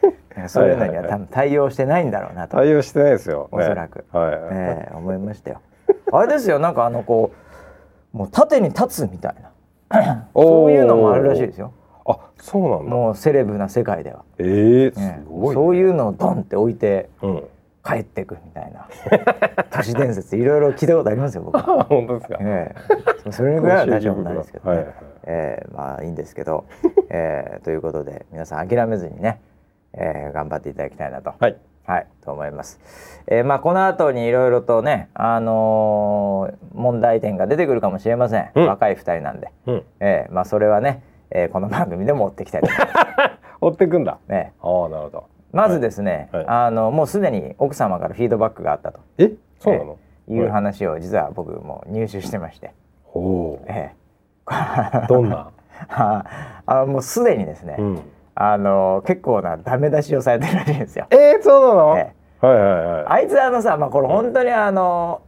[0.47, 4.05] そういうのには多分対応してないんだろうなと、対応してないですよ、ね、おそらく。
[4.13, 5.59] はいはい、ええ思いましたよ。
[6.13, 7.31] あれですよなんかあのこ
[8.13, 9.51] うもう縦に立つみたいな。
[10.33, 11.73] そういうのもあるらしいですよ。
[12.05, 12.95] あそうなんだ。
[12.95, 15.21] もうセレブな世界では、えー、すね。
[15.29, 17.43] ごい、そういうのをドンって置いてうん
[17.83, 18.87] 帰ってくみたいな。
[19.71, 22.75] 都市伝説いろいろ聞いたことありますよ僕、あ 本当ですか、え
[23.27, 23.31] え。
[23.31, 24.77] それぐらいは大丈夫ないですけど、ね。
[24.77, 24.95] はいはい。
[25.23, 26.65] ええまあいいんですけど、
[27.09, 29.41] ええということで皆さん諦めずにね、
[29.93, 31.57] ええ頑張っていただきたいなと、はい。
[31.85, 32.79] はい、と思います。
[33.27, 38.49] えー、まあこの後にいろいろとね、あのー問題点が出てくるかもしれません。
[38.55, 38.67] うん。
[38.67, 39.83] 若い二人なんで、うん。
[39.99, 42.91] えーまあそれはね、えーこの番組でも追っていきたいと思います。
[43.61, 44.17] 追ってくんだ。
[44.27, 46.45] ね、ああなるほどまずですね、はい。
[46.47, 48.99] あのもうすでに奥様からフィードバックがあったと。
[49.17, 49.31] え？
[49.59, 53.65] そうなの、いう話を実は僕も入手してまして、ほう。
[53.69, 53.93] え
[55.07, 56.23] どんな、ー
[56.65, 57.99] あもうすでにですね、うん、
[58.33, 61.05] あの結構なダメ出しをされてるらしいんですよ。
[61.11, 63.05] えー、そうなの、えはいはいはい。
[63.07, 65.21] あいつあのさ、まあ、これ本当にあの、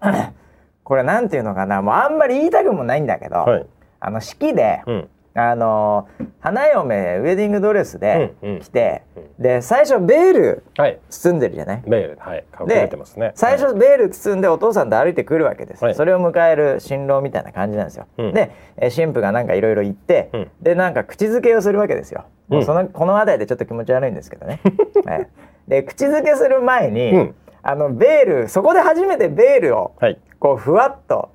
[0.84, 1.82] これなんていうのかな。
[1.82, 3.66] もうあんまり言いたくもないんだけど、はい。
[4.00, 6.08] あの式で、うんあの
[6.40, 8.60] 花嫁ウェディングドレスでうんうん。
[8.60, 9.44] 来て、うん。
[9.44, 11.00] で最初ベールはい。
[11.10, 11.84] 包んでるじゃない？
[11.88, 12.18] メール。
[12.20, 12.44] はい。
[12.60, 13.32] 隠れてますね。
[13.36, 15.96] 最初ベール包んでお父さんと歩いてくるわけです、はい。
[15.96, 18.34] それを迎える新郎みたいな感じなんですよ、うん。
[18.34, 20.52] でえ新婦がなんかいろいろ言って、うん。
[20.62, 24.62] でなんか口づけをするわけですよ、もううんそのこの辺りでちょっと気持ち悪いんですけどね、
[25.06, 25.28] はい。
[25.68, 27.36] で口づけする前に、うん。
[27.64, 30.20] あのベールそこで初めてベールをはい。
[30.40, 31.30] こうふわっと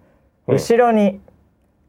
[0.46, 0.54] うん。
[0.54, 1.20] 後ろに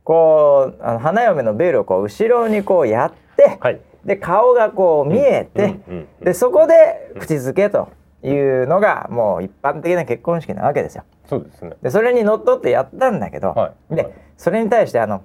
[0.10, 3.80] こうあの花嫁のベールをこう後ろにこうやって、はい。
[4.04, 7.90] で顔がこう見えて、うんうんうんでそこで口づけと
[8.24, 11.04] いうのがもう一般的な結婚式なわけですよ。
[11.28, 11.74] そうですね。
[11.84, 13.96] でそれにのっとってやったんだけど、ではい。
[14.06, 15.22] はいそれに対してあの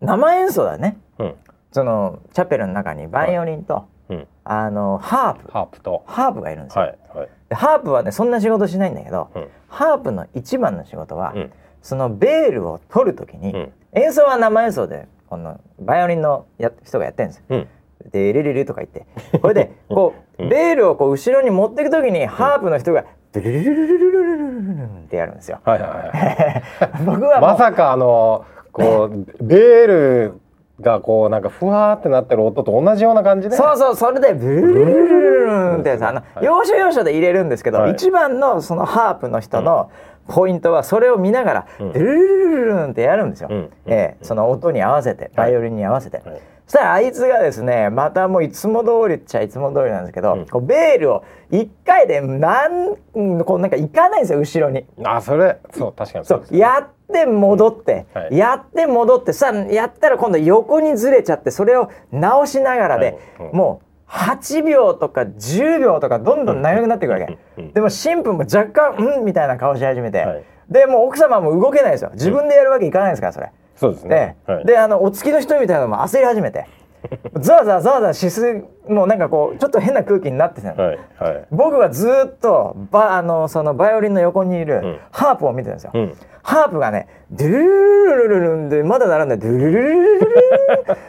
[0.00, 0.96] 生演奏だね。
[1.18, 1.34] うん。
[1.70, 4.26] そのチャペルの中にバイオリンと、うん。
[4.44, 5.52] あのハープ。
[5.52, 6.02] ハープと。
[6.06, 6.84] ハープがいるんですよ。
[6.84, 7.28] はいはい。
[7.50, 9.48] でハープはねそんな仕事しないんだけど、うん。
[9.68, 13.72] ハープの一番の仕事は、うんそのベールを取る時に、うん。
[13.92, 17.44] 演奏は生演奏でこのバイオリンのや人がやってるんですよ。
[17.50, 17.68] うん。
[18.10, 19.06] でレレレとか言って。
[19.38, 20.48] これでこう、うん。
[20.48, 25.60] ベールをこう後ろに持っていく時に、ハープの人がルルルルルルルルルルルルってやるんですよ。
[25.64, 30.40] はいはいはい僕はまさかあのこうベール
[30.80, 39.90] がこうなんかふわーってなってる音と同じような感じでそうそうそれでブルルルルルルルンってやつあのはい要所要所で入れるんですけど、はい一番のそのハープの人の
[40.30, 54.86] ポイントはそれを見ながらうんブルルルルルルンってやるんですよ、うんええその音に合わせてバイオリンに合わせて、はいそしたらあいつがですねまたもういつも通りっちゃいつも通りなんですけど、うんこうベールを一回でなんうんこうなんか行かないんですよ後ろに。
[55.02, 63.18] あそれそう確かにそそうですうやって戻って、うんはいやって戻ってさやったら今度横にずれちゃってそれを直しながらで、
[63.52, 67.38] もう8秒とか10秒とかどんどん長くなっていくわけ、
[67.74, 70.44] でも新婦も若干うんみたいな顔し始めて、はい。
[70.68, 71.92] でもう奥様も動けない。
[71.92, 73.52] ですよ自分でやるわけいかないですからそれ。
[73.76, 76.66] そうですでね、はい、であのお付きの人みたいなのも焦り始めて。
[77.40, 81.46] ざわざわざわざわしすもうなんかこうちょっと変な空気になってたの、はいはい。
[81.50, 84.98] 僕はずーっとバあのそのバイオリンの横にいるん。
[85.10, 85.92] ハープを見てるんですよ。
[85.94, 86.14] うん。
[86.42, 90.28] ハープがねドゥルルルルルルルンでまだ並んでドゥルルルルルル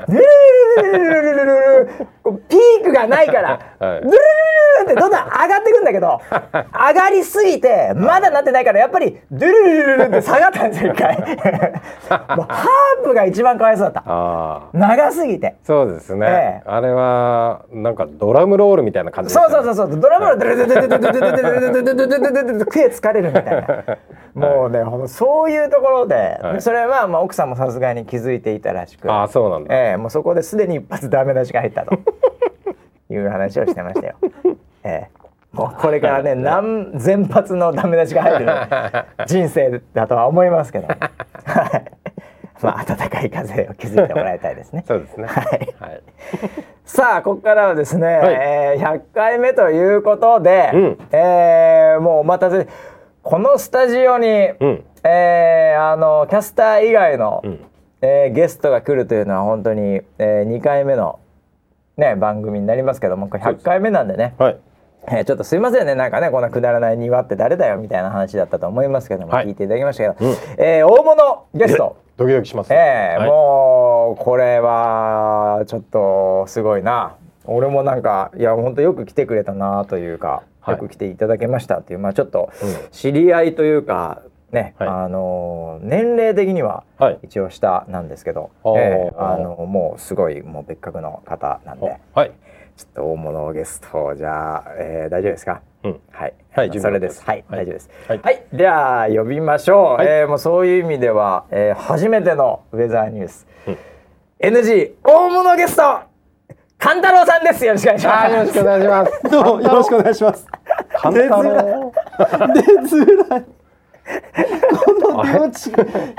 [0.08, 0.22] ルル
[0.82, 6.22] ルルルルルルルルこうピークがないからはいドゥルルルルってどんどん上がってくんだけど
[6.54, 23.98] 上がりすぎてまだなってないからやっぱりドゥルルルルルって下がったんですよ一回もうハープが一番かわいそうだった長すぎてそうですね、ええあれはなんかドラムロールみたいな感じそうそうそうそうドラムのドゥルドゥルドゥルドゥルドゥルドゥルドゥルドゥルドゥルドゥルドゥルドゥルドゥルドゥル手疲れるみたいな
[24.34, 31.98] もうねほんとそういうところではいそれはまあ奥さんもさすがに気づいていたらしくあそうなんだ、ええもうそこですでに一発ダメ出しが入ったと
[33.10, 34.16] いう話をしてましたよ。
[34.84, 41.92] ええもうこれからね何千発のダメ出しが入ってる人生だとは思いますけど、はい
[42.62, 44.84] まあ暖かい風を気づいてもらいたいですね。
[44.88, 46.02] そうですねはいはい、
[46.94, 48.10] さあここからはですね、い。
[48.10, 50.98] えー100回目ということで、うん。
[51.14, 52.68] えーもうお待たせ
[53.24, 54.84] このスタジオに、うん。
[55.06, 57.60] えーあのキャスター以外の、うん。
[58.02, 61.20] えーゲストが来るというのは本当に、え2回目の、
[61.96, 64.36] ね、番組になりますけどもこれ100回目なんでね。
[64.38, 64.58] はい。
[65.08, 65.96] えーちょっとすいませんね。
[65.96, 69.48] なんかねこんなくだらない庭って誰だよみたいな話だったと思いますけども、はい。
[69.48, 70.36] 聞いていただきましたけど、うん。
[70.58, 73.30] えー大物ゲストドキドキしますね、ええはい。
[73.30, 77.16] もうこれはちょっとすごいな。
[77.46, 80.76] 俺もなんかいや本当よく来てくれたなというか、はい。
[80.76, 82.90] よく来ていただけましたっていうまあちょっとうん。
[82.92, 84.90] 知り合いというかね、はい。
[84.90, 87.20] あの年齢的にははい。
[87.24, 88.78] 一応下なんですけど、あー。
[88.78, 91.98] ええあのもうすごいもう別格の方なんで。
[92.14, 92.32] はい。
[92.78, 95.62] ちょっと大物ゲストじゃあ、えー大丈夫ですか？
[95.84, 97.24] うんはい、はいそれです。
[97.26, 97.90] はい、はい大丈夫です。
[98.08, 99.94] はいはい、では呼びましょう。
[99.96, 103.78] はいえーもうそういう意味では、えー初めてのウェザーニュース、うん
[104.40, 106.02] NG 大物ゲスト
[106.80, 107.64] 勘太郎さんです。
[107.64, 108.34] よろしくお願いします。
[108.34, 110.48] よろしくお願いしますどうもよろしくお願いします。
[110.94, 111.94] 簡単の
[112.54, 113.46] 出づらい。
[115.02, 115.72] この出落ち、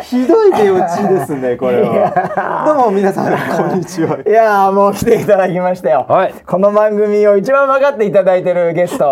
[0.02, 2.64] ひどい出落ちですね、これは。
[2.66, 4.18] どうも皆さん、こんにちは。
[4.26, 6.06] いやーもう来ていただきましたよ。
[6.08, 6.34] はい。
[6.46, 9.04] この番組を一番分かっていただいてるゲスト、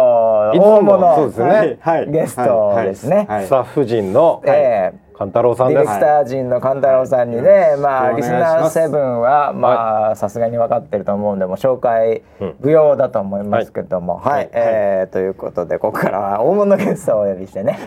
[0.54, 1.50] 大物そうですね。
[1.50, 1.78] はい。
[1.80, 2.10] はい。
[2.10, 3.26] ゲストですね。
[3.28, 3.44] はい。
[3.46, 14.50] スタッフ陣のえー勘太郎さんです、ディレクター陣の勘太郎さんにね、まあよろリスナーセブンはまあさすがに分かってると思うんでもう紹介うん不要だと思いますけども、はい、はい。
[14.54, 17.78] えーということでここからは大物ゲストをお呼びしてね。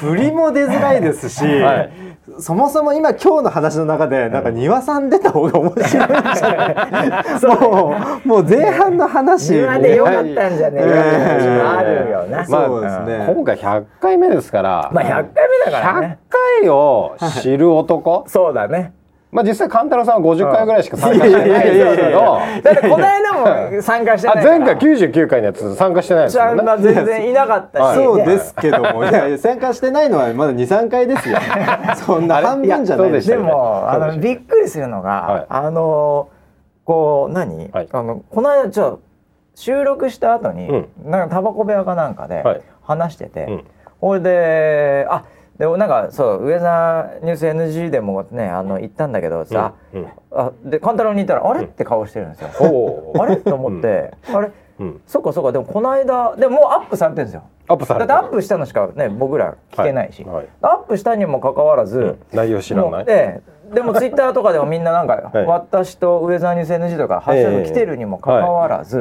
[0.00, 1.90] 振りも出づらいですし、はい。
[2.38, 7.60] そもそも今今日の話の中でなんか庭さん出た方が面白いんじゃない？
[7.60, 9.58] もうもう前半の話。
[9.58, 12.46] 今でよかったんじゃねえかって話もあるよな。
[12.48, 13.26] まあそうですね。
[13.34, 16.18] 今回100回目ですから、まあ100回目だから100ね。
[16.60, 18.92] 回を知る男、 そうだね。
[19.32, 22.38] まあ実際勘太郎さんは50回ぐらいしか参加してないですけど。
[22.62, 23.32] だってこの間
[23.76, 24.54] も参加してないから。
[24.54, 26.62] あ前回99回のやつ参加してないですよね。
[26.78, 27.82] 全然いなかったし。
[27.82, 27.96] はい。
[27.96, 29.04] そうですけども。
[29.04, 31.36] いやいや参加してないのはまだ23回ですよ。
[32.06, 35.46] そんな半分じゃないでそうでもあのびっくりするのが、はい。
[35.48, 36.28] あの
[36.84, 37.88] こう何、はい。
[37.92, 39.00] あのこの間ちょ
[39.54, 42.60] 収録した後に、なんかタバコ部屋かなんかではい。
[42.82, 43.64] 話してて、うん。
[44.00, 45.24] ほいであ
[45.58, 50.08] でなんかそうウェザーニュース NG でもねあの行ったんだけどさ、うんうん。
[50.32, 52.50] あで勘太郎に言ったらあれって顔してるんですよ。
[53.18, 53.36] あれ？
[53.36, 54.50] と思って、あれ？
[54.78, 55.00] うん。
[55.06, 55.52] そっかそっか。
[55.52, 57.44] でもこの間でももうアップされてるんですよ。
[57.68, 60.48] アップされだってアップしたのしかね僕ら聞けないし、はいはい。
[60.62, 62.90] アップしたにもかかわらず、内容知らない。
[62.90, 65.44] もうええでもツイッターとかでもみんななんか、はい。
[65.46, 68.98] 私とウェザーニュース NG とかハッシュタグ来てるにもかかわらず、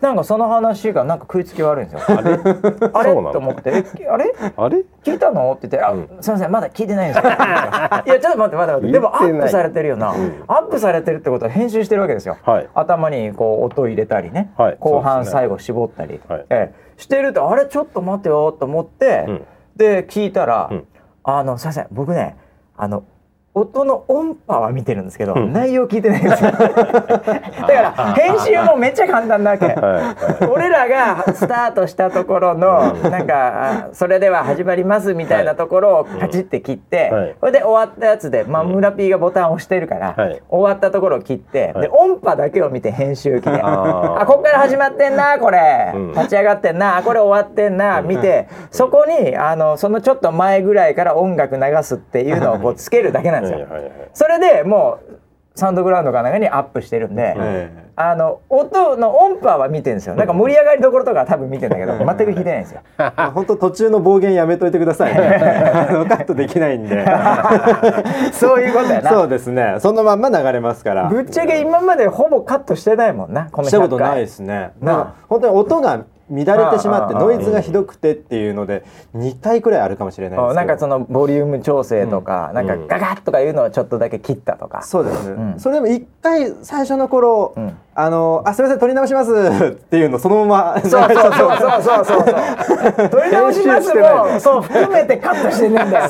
[0.00, 2.18] なんかその話がなんか食いつき悪いんですよ。
[2.18, 2.32] あれ？
[2.92, 3.12] あれ？
[3.12, 3.84] と思って。
[4.00, 4.34] えあれ？
[4.56, 4.84] あれ？
[5.04, 5.52] 聞いたの？
[5.52, 6.08] って言って「あ、うん。
[6.20, 7.30] すみませんまだ聞いてないんですよ」
[8.06, 8.92] いやちょっと待って待って待って。
[8.92, 10.44] でもアップされてるよな、ん。
[10.46, 12.68] アップされてるってことは編集してるわけですよ、はい。
[12.74, 14.76] 頭にこう音入れたりね、はい。
[14.80, 16.46] 後半最後絞ったり、はい。
[16.50, 16.74] ええ。
[16.96, 17.66] してるとあれ？
[17.66, 19.46] ちょっと待てよと思って、うん。
[19.76, 20.86] で聞いたら「うん。
[21.22, 22.36] あのすみません僕ね
[22.78, 23.04] あの
[23.52, 25.52] 音の音波は見てるんですけど、ん。
[25.52, 26.50] 内容聞いてないんですよ。
[26.54, 29.66] だから編集もめっちゃ簡単なわけ。
[29.74, 37.34] はいは俺らがスタートしたところのなんかあそれでは始まりますみたいなところをカチッて切って、はい。
[37.40, 40.40] それで終わったやつで、まあ、村 P がボタンを押してるから、はい。
[40.48, 41.82] 終わったところを切って、はい。
[41.82, 46.12] で音波だけを見て編集機であこっから始まってんなこれ、うん。
[46.12, 53.58] 立ち上がってんなあこれ終わってんな見てそこにあのそのちょっと前ぐらいから音楽流すっていうのをこうつけるだけなんですよ。
[53.60, 55.20] いはいはいはいそれでもう
[55.54, 60.14] サウンドグラウンドかなんかにアップしてるんで、えあの音の音波は見てるんですよ。
[60.14, 62.80] なんか盛り上がりどころとかは多分見てんだけど、全く聞いてないんですよ。
[62.98, 65.20] え 本当途中の暴言やめといてくださいね
[66.08, 67.04] カットできないんで
[68.32, 69.10] そういうことやな。
[69.10, 73.48] そうですねそのまんま流れますからぶっちゃけ今までほぼカットしてないもんな。
[73.52, 74.70] この100回したことないですね。
[74.80, 76.00] なあなんか本当に音が
[76.30, 78.84] 乱れてしまってノイズがひどくてっていうので
[79.16, 82.86] 2回くらいあるかもしれないですなんかそのボリューム調整とか、なんかうん。
[82.86, 84.82] ガガッとかいうのをちょっとだけ切ったとか。
[84.82, 85.54] そうです、うん。
[85.58, 89.32] それでも1回最初の頃、うんあのあすみません取り直します
[89.66, 93.08] っていうのそのままそうそうそうそうそうそうそう。
[93.10, 96.04] 取り直しますもそう含めてカットしてねえんだよ。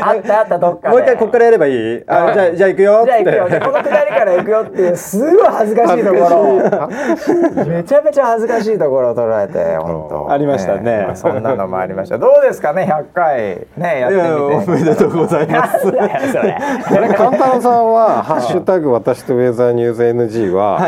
[0.00, 0.94] あったあったどっかで。
[0.94, 3.60] もう一回ここからやればいいあじゃあじゃあ行くよってじゃあ行くよ。
[3.60, 7.64] このくだりから行くよっていうすごい恥ずかしいところ。
[7.66, 10.32] めちゃめちゃ恥ずかしいところを捉えて本当。
[10.32, 12.18] ありましたねまあそんなのもありました。
[12.18, 14.84] どうですかね100回ねやってみて。
[14.84, 16.58] めでとうございますなんだよそれ。
[16.88, 20.85] これカンタロウさんは「ハッシュタグ私とウェザーニューズ NG」は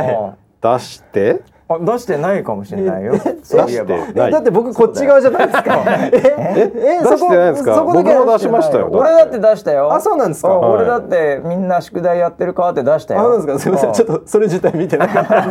[0.60, 3.14] 出してあ出してないかもしれないよ。
[3.42, 3.96] そういえば。
[3.96, 7.74] 出してないえだって僕こっち側じゃないですかええ出してないですか？
[7.74, 9.92] そこだけ出しましたよ俺だって出したよ。
[9.92, 10.58] あそうなんですか？
[10.58, 13.20] 俺だってみんな宿題やってるかって出したよ。
[13.20, 13.58] あそうですか？
[13.58, 14.18] すみませんちょっと。
[14.20, 15.42] とそれ自体見てなかった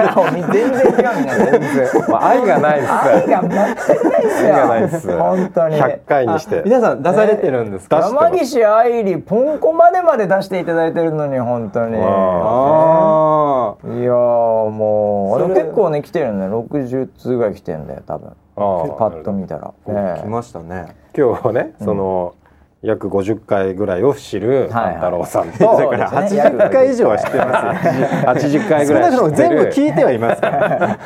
[0.52, 1.88] 全然違うんだよ全然。
[2.10, 5.20] まあ愛がないっす愛がないっすよ。
[5.20, 5.78] 本当に。
[5.78, 11.98] 100回にして皆さん出されてるんですか、山岸愛理ポンコまでまで出していただいてるのに本当に。
[11.98, 16.46] ああいやーもうそれ結構ね来てるね。
[16.46, 18.32] 60通ぐらい来てるんだよ多分。
[18.56, 18.62] パ
[19.10, 20.22] ッと見たら、ええ。
[20.22, 20.96] 来ましたね。
[21.16, 22.34] 今日はねその
[22.82, 24.94] 約50回ぐらいを知るはいはい。
[24.94, 25.52] カンタロウさん。
[25.52, 28.62] とそうだからですね80回以上は知ってますよ。
[28.62, 30.98] 80回ぐ少らないくとも全部聞いてはいますから。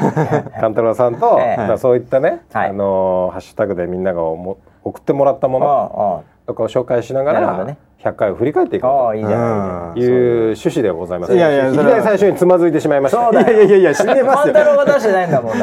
[0.59, 1.57] カンタロウさんと、ええ。
[1.57, 2.69] だからそういったね、はい。
[2.69, 11.35] あのーハッシュタグでみんながおも送ってもらったものとかを紹介しながら、ね100回を振り返っていこああうという趣旨でございます。
[11.35, 11.97] いやいやいきそれは。
[11.97, 13.29] なり最初につまずいてしまいました。
[13.29, 14.53] いやいやいや知ってますよ。
[14.53, 15.53] 万太郎が出してないんだもん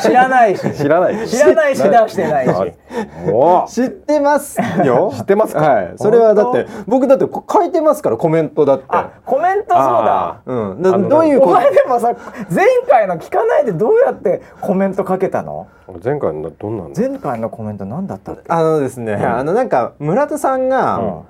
[0.00, 0.74] 知らないし。
[0.74, 1.28] 知らない。
[1.28, 3.72] 知らないし出してないし。
[3.72, 4.58] 知ってます。
[4.84, 5.12] よ。
[5.14, 5.60] 知ってますか？
[5.60, 5.92] はい。
[5.96, 8.84] それはだって僕だってこ書いてますからコメントだって。
[8.88, 10.28] あコメントそうだ。
[10.28, 10.82] あうん。
[11.08, 12.16] どういうこ前でもさ
[12.50, 15.68] 前回の聞かないでどうやってコメントかけたの？
[16.04, 17.00] 前回のどんなんだ？
[17.08, 18.42] 前回のコメント何だったっけ？
[18.48, 21.22] あのですね、あのなんか村田さんが、うん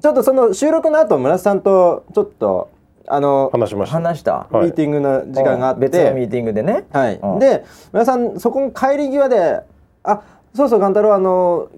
[0.00, 2.70] ちょっとその収録の後村田さんとちょっと
[3.08, 3.96] あの話しました。
[3.96, 4.66] 話したはい。
[4.66, 6.84] ミーティングの時間があって、別のミーティングでね。
[6.92, 7.26] はい、う。
[7.36, 9.60] んで村田さんそこの帰り際で
[10.04, 10.22] 「あ
[10.54, 11.68] そうそう勘太郎あの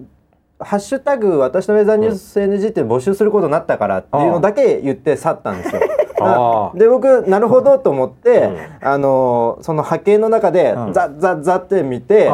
[0.60, 5.80] ハッシュタグ私のウェザーニュース NG って募集することになったから」っていうのだけ言って去ったんですよ。
[6.74, 8.48] で僕なるほどと思って、
[8.80, 10.92] あのその波形の中でうん。
[10.92, 12.30] ザッザッザッって見て、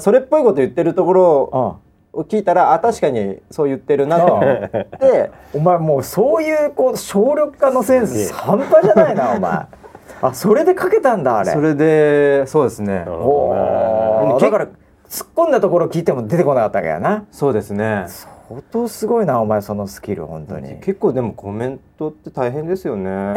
[0.00, 4.34] それっぽいこと言ってるところあを聞いたらあ確かにそう言ってるなと。
[4.34, 5.30] 思って。
[5.54, 9.66] お前もうそういうこう省力化のセンス半端じゃないなお前。
[10.22, 11.50] あそれでかけたんだあれ。
[11.50, 13.04] それでそうですね。
[13.08, 14.40] おー。
[14.40, 14.66] だから
[15.08, 17.24] 突っ込んだところ聞いても出てこなかったわけやな。
[17.30, 18.06] そうですね
[18.52, 20.76] 相当すごいなお前そのスキル本当に。
[20.80, 23.04] 結構でもコメントって大変ですよね。
[23.04, 23.36] 何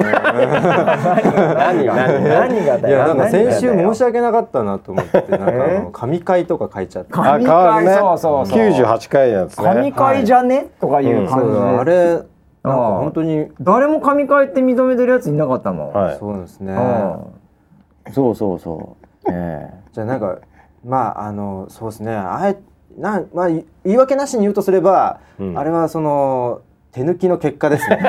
[1.86, 2.98] が何がだよ。
[2.98, 5.80] いやなんか先週申し訳訳なかったなと思ってなんかあえ？
[5.80, 7.14] の神回とか書いちゃって。
[7.14, 7.94] あ神回ね。
[7.96, 8.60] そうそうそう。
[8.60, 9.64] 98回のやつね。
[9.64, 11.48] 神回じゃね、とかいう感じ。
[11.48, 12.30] で、だあれなんか
[12.64, 16.18] 本当に誰も神回って認めてるやついなかったもん、はい。
[16.20, 16.74] そうですね。
[16.74, 18.14] うん。
[18.14, 18.98] そうそうそ
[19.28, 19.32] う。
[19.32, 19.74] ええ。
[19.92, 20.40] じゃあなんか
[20.84, 22.16] まああのそうですね。
[22.16, 22.58] あえ
[22.98, 25.58] なんまあい言い訳なしに言うとすれば、うん。
[25.58, 28.00] あれはその手抜きの結果ですね。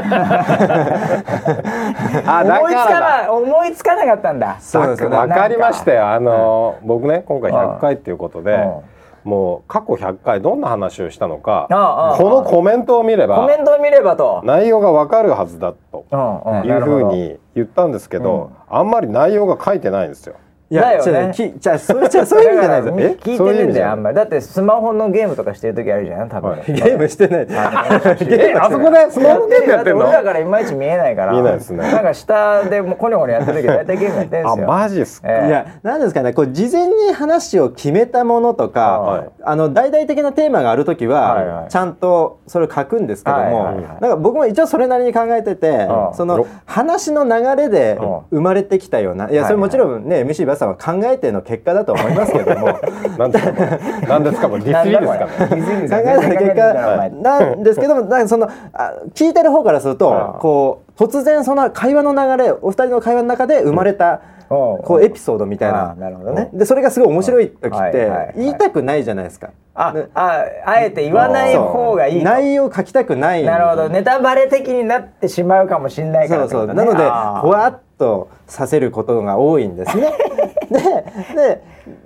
[2.26, 4.56] あだ思いつかな思いつかなかったんだ。
[4.60, 5.98] そうですわかりましたよ。
[6.02, 8.80] よあの僕ね今回100回っていうことでうん。
[9.26, 20.36] もう過去100回どんな話をしたのかああこのコメントを見れコばメントを見ればと、内容がわかるはずだとうんうんいうふうに言ったんですけどあんまり内容が書いてないんですよ。
[20.68, 21.28] いやだよね。
[21.28, 22.96] 違うきじゃあそうじゃあそういう意味じゃないですよ。
[22.96, 23.16] だからえ？
[23.16, 24.16] 聞いてねえんだよあんまり。
[24.16, 26.64] だってスマホのゲームとかしてる時あるじゃん多分、はい。
[26.66, 27.46] ゲームしてない。
[27.46, 30.00] ゲームあそこでスマホゲームやってんの？
[30.00, 31.32] 俺らからいまいち見えないから。
[31.32, 31.78] 見えないですね。
[31.78, 34.66] なんか下でもうコニョコニョやってる時大体ゲームやってるんであすよ。
[34.66, 35.28] マジっすか？
[35.30, 35.48] ええ。
[35.48, 39.28] いや何ですかねこう事前に話を決めたものとか、はい。
[39.44, 46.14] あの大々的なテーマがある時は、ちゃんとそれを書くんですけども、なんか僕も一応それなりに考えてて、うん。
[46.14, 48.16] その話の流れでうん。
[48.30, 52.66] 生まれてきたような、いやそれもちろんね MC バスさんは考えての結果だと思いますけども。
[53.16, 54.64] なんですかですかこれ。
[54.64, 56.00] ディスリーですか？
[56.00, 56.02] ね。
[56.02, 60.40] 考よえた結果なんですけどもなんかそのあ聞いてる方からするとうん。
[60.40, 64.82] こう突然その会話の流れお二人の会話の中で生まれたうん。
[64.82, 66.50] こうエピソードみたいあなーなるほどね。
[66.52, 68.32] でそれがすごい面白い時ってはいはいはい。
[68.36, 69.48] 言いたくないじゃないですか。
[69.74, 70.04] あね。
[70.14, 72.20] ああえて言わない方がいい。
[72.20, 73.44] と内容書きたくない。
[73.44, 73.88] なるほど。
[73.88, 76.74] ネタバレ的になってしまうかもしれないからそうそう。
[76.74, 80.12] なのでふわっとさせることが多いんですね。
[80.70, 80.80] で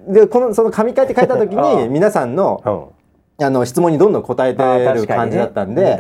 [0.07, 2.85] ででこのその紙書いて書いた時あに皆さんのうん。
[3.43, 5.97] あの質問にどんどん答えてる感じだったんで、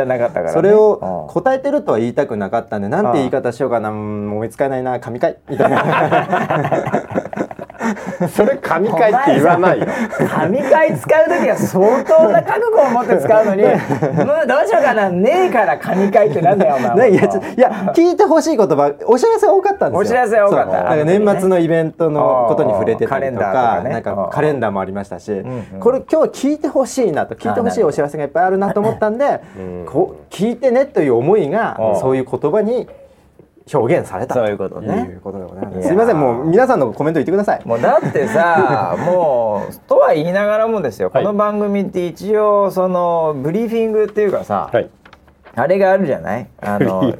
[0.52, 5.82] それをうん答えてるとは言いたくなかったんでなんて言い方しようかなうん思いつかないな神回みたいな
[8.34, 9.86] それ神回って言わないよ。
[10.34, 15.08] 神回使う時は相当な覚悟を持って使うのに もうどうしようかな。
[15.10, 20.00] ねえから神回ってなんだよお前ねいやいや聞いてほしい言葉お知らせ多かったんですよ。
[20.00, 20.82] お知らせ多かった。
[20.82, 25.44] なんか年末のイベントのことに触れてたりとかなんかカレンダーもありましたし、
[25.78, 29.86] これ今日聞いてほしいなと聞いてほしいお知らせがいっぱいあるなと思ったんで、うん。
[29.86, 32.00] こう聞いてねという思いがうん。
[32.00, 32.88] そういう言葉に
[33.72, 35.08] 表現されたそういうことね。
[35.10, 35.88] いうことでございます。
[35.88, 37.62] すいませんもう皆さんのコメント言ってください。
[37.64, 41.24] もうだってさもうとは言いながらもですよ、はい。
[41.24, 44.90] この番組って一応そのブリーフィングっていうかさ、はい。
[45.56, 46.48] あれがあるじゃない？
[46.60, 47.12] あの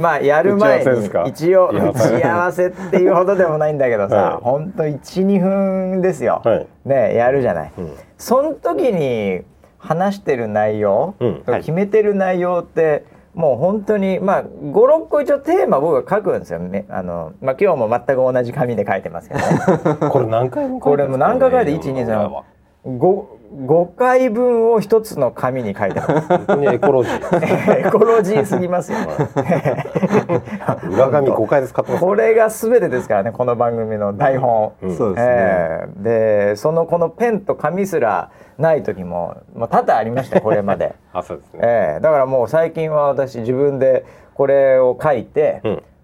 [0.00, 4.42] まあやる前に一応打ち合わせっていうほどでもないんだけどさ、はい。
[4.42, 6.66] ほんと12分ですよ、はい。
[6.84, 7.94] ねやるじゃない、うん。
[8.18, 9.42] その時に
[9.78, 11.14] 話してる内容、
[11.46, 16.58] 決めてる内容ってもう本当にまあ56個一応テーマ僕が書くんですよ。
[16.58, 19.96] ねあの、まあ、今日も全く同じ紙で書いてますけどね。
[20.10, 22.42] これ何回も書いてこれも何回書いて123
[22.82, 23.24] 5,
[23.66, 26.28] 5回分を一つの紙に書いてます。
[26.72, 27.84] エコロジー。
[27.88, 28.98] エコロジーすぎますよ
[30.90, 32.04] 裏紙5回で使ってます。
[32.04, 34.96] これが全てですからねこの番組の台本、うん。
[34.96, 38.30] そうですね、えーでそのこのペンと紙すら
[38.60, 41.60] ない時ももう多々ありましたよ これまで、あそうですね。
[41.62, 44.04] えーだからもう最近は私自分で
[44.34, 45.62] これを書いて、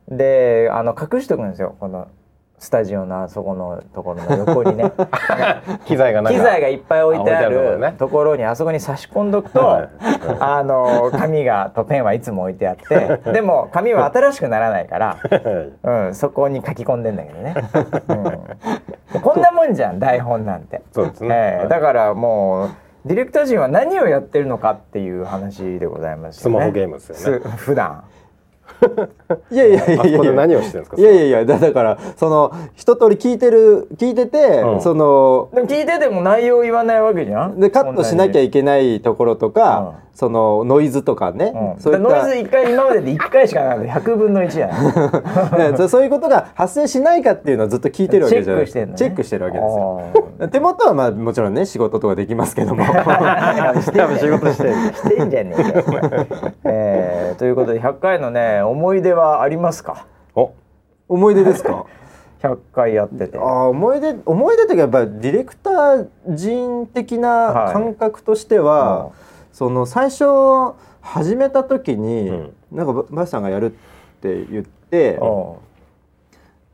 [0.08, 2.08] であの隠しておくんですよこの
[2.58, 4.90] スタジオのあそこのところの横にね。
[5.84, 9.88] 機材が機材がいっぱい置いてあるところにあそこに差し込んどくと、 はい。
[10.40, 15.16] あの紙がとペンはいつも置いてあってでも紙は新しくならないから、
[15.82, 17.54] うん、そこに書き込んでんだけどね、
[18.08, 18.85] うん、
[19.20, 21.28] こんなもんじゃん台本なんて、そうですね。
[21.34, 22.70] ええだからもう
[23.06, 26.56] ディレクター陣は何をやってるのかっていう話でございますよね。
[26.56, 27.40] スマホゲームですよね。
[27.44, 28.04] す普段
[29.50, 30.02] いやいやいやいや。
[30.02, 31.00] あそこで何をしてるんですか？
[31.00, 34.80] いやいやいやだだからその一通り聞いてる聞いてて、うん。
[34.80, 37.60] そのでも聞いてても内容言わないわけじゃん？
[37.60, 41.98] でカットしなきゃいいけないところとか、うんそのノイズとかね、うん、そうい。
[41.98, 48.66] ったノイズ1回今までで1回しかなくて100分の1じゃなそそういうことが発生しないかっていうのをずっと聞いてるわけじゃない。
[48.66, 48.98] チェックしてんのね。
[48.98, 50.00] チェックしてるわけですよ。
[50.40, 52.82] あ手元はまあもちろんね仕事とかできますけども。
[52.88, 54.72] ーしてん 仕事してる。
[54.94, 56.26] してんじゃねえかよ、
[56.64, 60.06] えーということで100回のね思い出はありますか？
[60.34, 60.52] お。
[61.08, 61.86] 思い出ですか？
[62.42, 63.38] 100回やってて。
[63.38, 69.12] あー思い出思い出というかやっぱりディレクター人的な感覚としては、はい
[69.52, 70.24] その最初
[71.00, 72.52] 始めた時に、うん。
[72.72, 75.24] なんかババシさんがやるって言って、う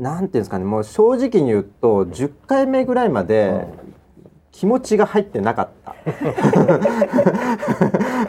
[0.00, 0.04] ん。
[0.04, 3.68] なんていうんですかねもう正直に言うと10回目ぐらいまで
[4.52, 5.94] 気持ちが入ってなかった。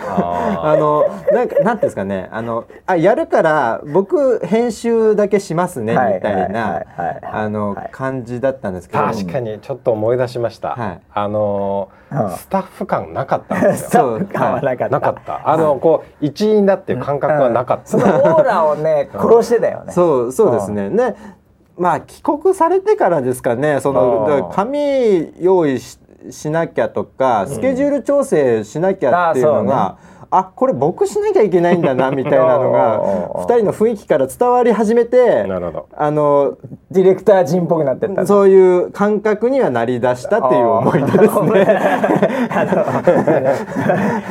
[0.07, 2.30] あのなんかなんていうんですかね。
[2.32, 6.51] あのあやるから僕編集だけしますねみはいたいはいはい。
[6.51, 6.80] なは
[7.11, 7.89] いあのはい。
[7.91, 9.03] 感じだったんですけど。
[9.03, 11.01] 確かにちょっと思い出しました、はい。
[11.13, 12.38] あのーうん。
[12.38, 14.89] スタッフ感なかったんです スタよッフ感はなかった。
[14.89, 15.49] なかった。
[15.49, 19.91] あのこう一員だっていう感覚はなかった、そのオーラをね殺してたよね。
[19.91, 20.89] そうそうですね。
[20.89, 21.15] ね
[21.78, 25.97] まあ帰国されてからですかねそのあーだから紙用意し
[26.32, 29.97] しなきゃとか、スケジュール調整しなきゃっていうのが、
[30.36, 33.00] あこれ僕しなきゃいけないんだなみたいなのが
[33.46, 35.46] 2人の雰囲気から伝わり始めて
[35.96, 36.58] あの
[36.90, 41.66] ディレクター人っぽくなってったそういう感覚にはなりだしたっていう思い出ですね。
[42.50, 42.82] あの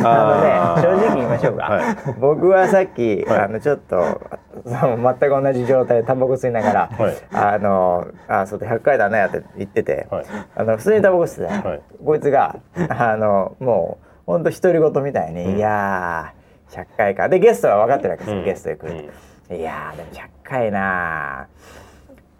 [0.03, 1.85] あのね正直言いましょうか、はい。
[2.21, 3.39] 僕はさっき、はい。
[3.43, 4.21] あのちょっと
[4.67, 7.15] その全く同じ状態でタバコ吸いながら、はい。
[7.33, 10.25] あのあそうだ100回だねって言ってて、はい。
[10.57, 11.83] あの普通にタバコ吸ってた、はい。
[12.05, 12.57] こいつが
[12.89, 18.45] あのもうほんと独り言みたいに、いやー100回かでゲストは分かってるわけですよ、うん。
[18.45, 18.87] ゲストで来
[19.51, 21.82] る、いやーでも100回なー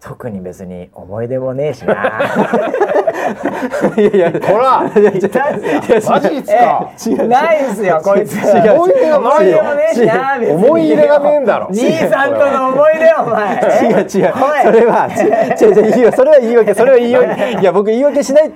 [0.03, 1.95] 特に別に思い出もねえしな。
[3.97, 4.33] いやいや。
[4.33, 6.91] ほら言ったんですよマジっすか？
[7.23, 8.35] えないですよこいつ。
[8.35, 10.55] 違う思い出がないよ思い出もねえしな別に。
[10.57, 11.69] 思い入れがねえんだろ。
[11.71, 13.55] 兄さんとの思い出お前。
[13.55, 14.07] 違う違う。
[14.09, 14.19] そ
[14.73, 16.13] れは違う違う違ういいよ。
[16.13, 17.61] それは言い訳それは言い訳。
[17.61, 18.53] いや僕言い訳しない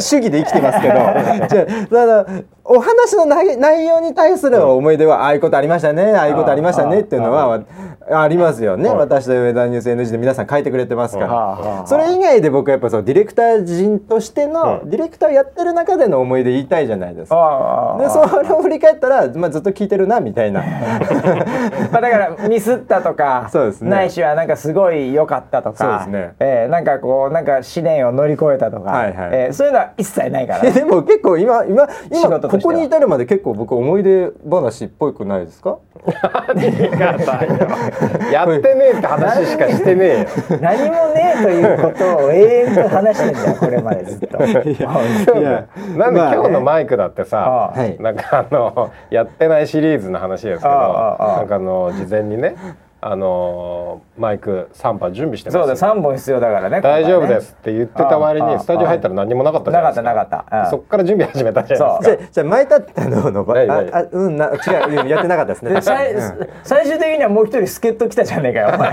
[0.00, 0.94] 主義で生きてますけど。
[0.98, 7.60] 違うだからお話の内内容に対する思い出はああいうことありましたねああいうことありましたねっていうのは
[8.10, 8.88] ありますよね。
[8.88, 8.98] はい。
[8.98, 17.96] 私と上田ニュース NG で皆さん書いてくれてますかはあはあはらあそれ以外で僕はやっぱそうディレクター陣としてのうんディレクターをやってる中での思い出言いたいじゃないですか。
[18.00, 20.62] でそれを振り返ったら、まあ、ずっと聞いてるなみたいな。
[21.92, 23.90] まあだからミスったとかそうですね。
[23.90, 26.34] ないしはなんかすごい良かったとかそうですね。
[26.40, 29.30] えーなんかこうなんか試練を乗り越えたとか、はいはい。
[29.32, 30.60] えーそういうのは一切ないから。
[30.64, 35.78] えでも結構今今仕今ここに至るまで結構僕思い出話っぽくないですか？
[38.32, 40.26] やってねえって話しかしてねえよ。
[40.60, 44.38] 何もねえということを永遠と話してんだよこれまでずっと。
[45.98, 52.54] なんでまあ今日のマイクだってさ、なんかあのやってないシリーズの話ですけどなんかあの事前にね
[53.00, 56.80] あのマイク3波準備してますそうだ三本必要だからね。
[56.80, 60.02] 大丈夫ですって言ってた割にスタジオ入ったら何にもなかったじゃないですか。
[60.02, 60.64] なかったなかった。
[60.64, 60.70] うん。
[60.70, 62.22] そっから準備始めたじゃないですか。
[62.24, 64.50] あじゃあ前立ったののああうんな違
[64.96, 65.80] ううんやってなかったですね。
[66.64, 68.90] 最終的にはもう一人助っ人来たじゃねえかよお前。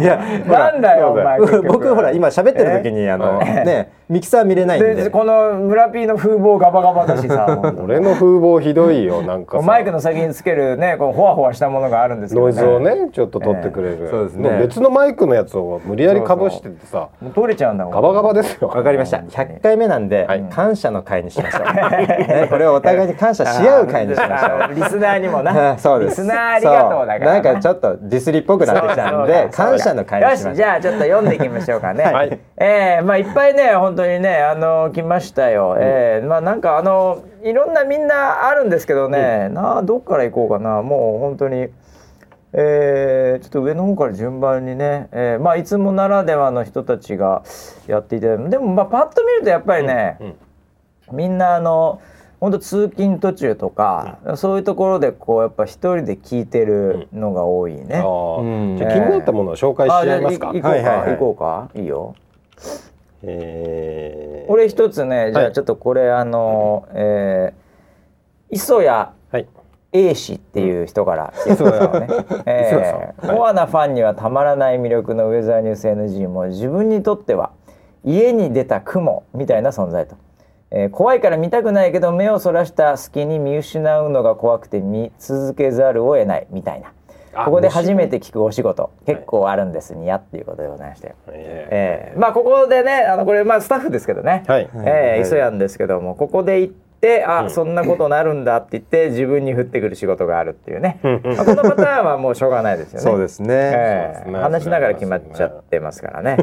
[0.00, 1.40] いや なんだよお前。
[1.62, 4.94] 僕ほら今喋ってる時にあのえねミキサー見れないんで。
[4.94, 7.46] でこの村 P の風貌ガバガバだしさ。
[7.82, 9.66] 俺の風貌ひどいよなんかさ。
[9.66, 14.58] マイクの先につけるねこうほわほわしたものがあるんですけど、ノイズをねちょっと取ってくれる、ええそうですね。
[14.60, 17.92] 別のマイクのやつを無理やりかぶしててさもう取れちゃうんだもん。
[17.94, 18.68] ガバガバですよ。
[18.68, 19.18] わかりました。
[19.18, 20.42] 100回目なんではい。
[20.50, 21.64] 感謝の会にしましょう。
[21.96, 25.72] ねこれをお互いに感謝し合う会にしましょあーリスナーにもうな。
[25.72, 26.22] あそうです。
[26.22, 27.32] リスナーありがとうだから。
[27.32, 30.50] なんかちょっとディスりっぽくなってきたんで感謝の会にしましょう。
[30.50, 32.04] よしじゃあちょっと読んでいきましょうかね。
[32.04, 32.38] はい。
[32.58, 35.76] えーまあいっぱいね本当にねあの来ましたよ。
[35.78, 40.82] えーまあなんかあのいろんなみんなあるんですけどね、なあどっから行こうかな。
[40.82, 41.68] もう本当に。
[42.52, 47.42] えーちょっと上の方から順番にね、えーまあいつもならではの人たちが
[47.86, 50.18] やっていただいてでもまあパッと見るとやっぱりね、
[51.12, 52.00] みんなあの
[52.40, 57.80] 本当通勤途中とか、そういうところでこうやっぱ一人で聞いてるのが多いね。
[57.80, 58.76] うん。
[58.78, 61.10] じゃあ気になったものを紹介しちゃいますか、行こうか、はいはいはい。
[61.12, 61.70] 行こうか。
[61.74, 62.14] いいよ。
[63.22, 64.52] えー。
[64.52, 65.50] 俺一つねじゃはい。
[65.50, 67.66] あちょっとこれ、あのえー
[68.54, 69.15] 磯谷はい、
[69.92, 71.32] A 氏っていう人から
[72.00, 72.08] ね。
[72.46, 77.50] えーコアなファンにはたまらない魅力のウェザーニュース NG も自分にとっては
[78.04, 80.16] 家に出た雲みたいな存在と、
[80.70, 86.92] えー怖いから見たくないけど目をそらした隙に見失うのが怖くて見続けざるを得ないみたいな。
[87.38, 88.90] あここで初めて聞くお仕事。
[89.04, 92.12] 結構あるんですにやっていうことでございまして、え。
[92.12, 94.70] えーまあここでねあのこれまあスタッフですけどね、はい。
[94.74, 103.04] えー磯谷ですけどもここで行ってあ、そんなことなるんだって言って自分に降ってくる仕事があるっていうね、まあこのパターンはもうしょうがないですよね。
[103.04, 103.48] そうですね。
[103.50, 106.36] えー話しながら決まっちゃってますからね。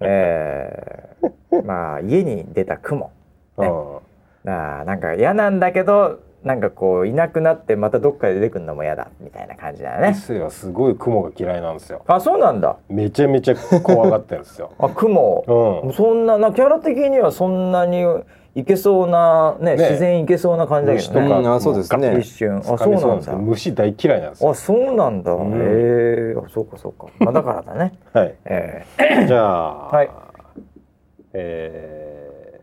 [0.00, 4.00] えーまあ家に出た雲、ーね
[4.44, 10.10] なあなんか嫌なんだけどなんかこういなくなってまたどっかで出てくるのも嫌だみたいな感じだようん、ね。
[10.10, 12.02] 磯谷はすごい雲が嫌いなんですよ。
[12.06, 12.76] あそうなんだ。
[12.88, 14.70] めちゃめちゃ怖がってるんですよ。
[14.78, 15.92] あ雲、うん。
[15.92, 18.04] そんななキャラ的にはそんなに
[18.58, 21.28] いけそうなねね自然いけそうな感じだけどね。
[21.28, 23.32] 虫とかそうですね一瞬あ掴そうなんだ。
[23.34, 25.32] 虫大嫌いなんですよあそうなんだ。
[25.32, 27.06] へんえあそうかそうか。
[27.20, 27.92] まあだからだね。
[28.12, 28.84] はいえ
[29.28, 30.10] じゃあ、 はい
[31.34, 32.60] え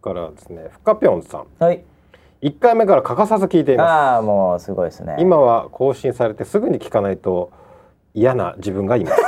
[0.00, 1.84] ー、からですね深ぴょんさんー、はい。
[2.40, 5.16] 1回目から欠かさず聞いていまああもうすごいですね。
[5.18, 7.50] す今は更新されてすぐに聞かないと
[8.14, 9.16] 嫌な自分がいます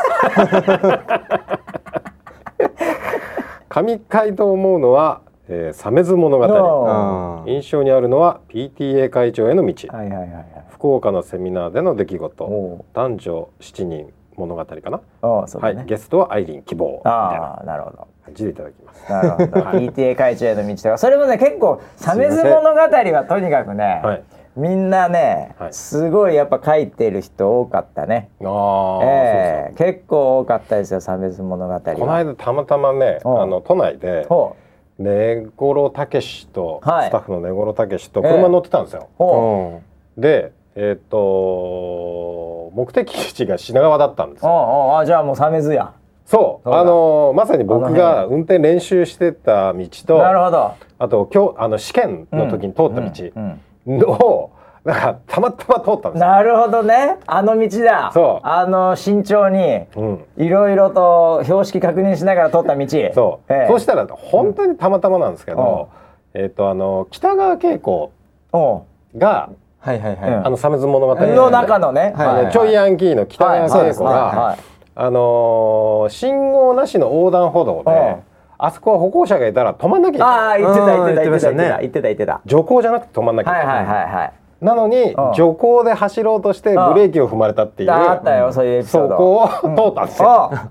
[3.68, 7.44] 神回と思うのは、えー、鮫洲物語。
[7.46, 9.88] 印象にあるのは PTA 会長への道。
[9.88, 10.46] はいはいはいはい。
[10.70, 12.44] 福岡のセミナーでの出来事。
[12.44, 15.84] お男女7人物語かな、おあそうはい。
[15.86, 17.00] ゲストはアイリン希望。
[17.04, 18.06] ああなるほど。
[18.34, 19.10] じでいただきます。
[19.10, 19.46] なるほど。
[19.46, 20.98] PTA 会長への道とか。
[20.98, 24.22] それもね結構「サメズ物語」はとにかくね、はい。
[24.56, 25.72] みんなね、はい。
[25.72, 28.30] すごいやっぱ書いてる人多かったね。
[28.44, 33.28] ああ、ええ結構多かったですよ「サメズ物語は」この間たまたまね、う。
[33.28, 34.67] んあの都内でほう
[34.98, 37.08] 根頃たけしと、はい。
[37.08, 39.08] スタッフの根頃たけしとええ車乗ってたんですよ。
[39.16, 39.80] ほ
[40.16, 40.20] う。
[40.20, 44.50] で、えっ、と目的地が品川だったんですよ。
[44.50, 45.92] おうおうあじゃあもうサメズや。
[46.26, 50.74] そう、あのまさに僕が運転練習してた道と、なるほど。
[50.98, 53.60] あと今日あの試験の時に通ったうん
[53.98, 54.50] 道を、
[54.88, 56.26] なんかたまたま通ったんですよ。
[56.26, 57.18] なるほどね。
[57.26, 58.10] あの道だ。
[58.14, 58.46] そう。
[58.46, 60.24] あの慎重にうん。
[60.38, 62.86] いろいろと標識確認しながら通った道。
[63.14, 63.68] そう、ええ。
[63.68, 65.90] そうしたら本当にたまたまなんですけど、
[66.32, 68.12] えっ、とあの北川景子
[69.14, 72.72] が、はいはいはい、うんあのサメズ物語の中のね、あのちょい。
[72.72, 74.58] ヤンキーの北川景子が、はい
[74.94, 78.16] あのー信号なしの横断歩道で、うん。
[78.56, 80.64] あそこは歩行者がいたら止まんなきゃいけあない。
[80.64, 82.40] あ言ってた言ってたうん言ってた言ってたね言ってた言ってた。
[82.46, 89.10] 徐行じゃなくて止まんなきゃいけない、はいはいはいはいなのにうん徐行で走ろうとしてブレーキを踏まれたっていう、あったよそういうエピソード。
[89.10, 90.68] そこを通ったんですよ、あ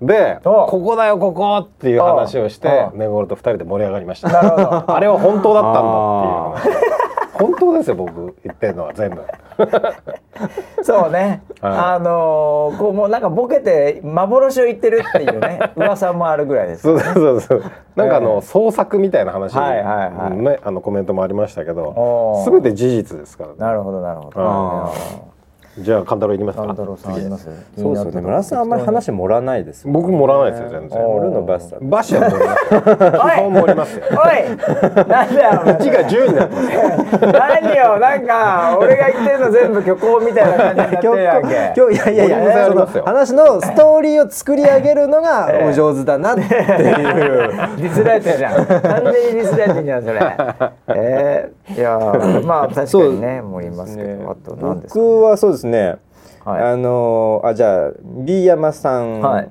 [0.00, 4.28] でうんここだよここっていう話をしてうん根頃と二人で盛り上がりました。
[4.94, 6.74] あれは本当だったんだっていう。
[6.74, 6.96] 話
[7.38, 9.22] 本当ですよ僕言ってるのは全部
[10.82, 11.72] そうね、はい。
[11.94, 17.62] あのーこうもうなんかボケて幻を言ってるっていうね 噂もあるぐらいですそうそうそうそう。
[17.94, 20.36] なんかあえの創作みたいな話はいはいはい。
[20.36, 22.50] ねあのコメントもありましたけおどー。
[22.50, 23.56] 全て事実ですからね。
[23.58, 24.32] なるほどなるほど。
[24.36, 24.90] あ
[25.78, 26.62] じゃあ勘太郎いきますか？
[26.64, 27.44] 勘太郎さんあります？
[27.76, 28.20] そうですよね。
[28.22, 30.98] 村田さんあんまり話盛らないですよ僕盛らないですよ全然。
[30.98, 34.04] 盛るのバスさんバシは盛りますよ基本盛りますよ。
[34.10, 35.06] おい。
[35.08, 41.72] なんだよ1が10になってます何よなんか俺が言ってるの全部虚構みたいな感じになってるやんけ。
[41.76, 43.04] 今日いやいやいやそのりますよ。
[43.04, 48.66] 話のストーリーを作り上げるのがお上手だなっていう、 ディスられてるじゃん。
[48.66, 50.36] 完全にディスられてるじゃんそれ。
[50.88, 55.96] えー、いやーまあ確かにねもういますけど、あと何ですか、僕はそうですね、
[56.44, 56.62] はい。
[56.62, 59.50] あのあじゃあ B 山さん、はい。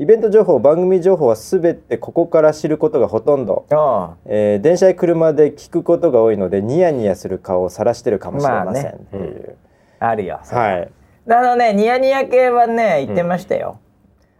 [0.00, 8.92] イベント情報番組情報はすべてここから知ることがほとんど、あえー電車や車で聞くことが多いのでニヤニヤする顔を晒してるかもしれません。
[8.92, 9.56] っていう、
[10.00, 10.40] ああるよ。
[10.42, 10.90] はい。
[11.30, 13.78] あのねニヤニヤ系はね言ってましたよ、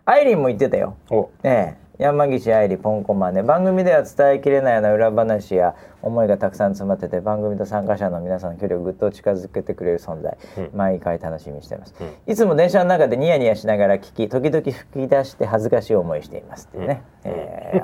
[0.05, 0.97] アイリンも言ってたよ。
[1.11, 1.31] お。
[1.45, 10.36] ええ山岸愛理ポンコマね番組では伝えきれないような裏話や思いがたくさん詰まってて番組と参加者の皆さんの距離をぐっと近づけてくれる存在、
[10.74, 11.95] 毎回楽しみにしています、
[12.26, 14.74] いつも電車の中でニヤニヤしながら聞き時々吹
[15.07, 17.80] き出して恥ずかしい思いしていますっていうね、え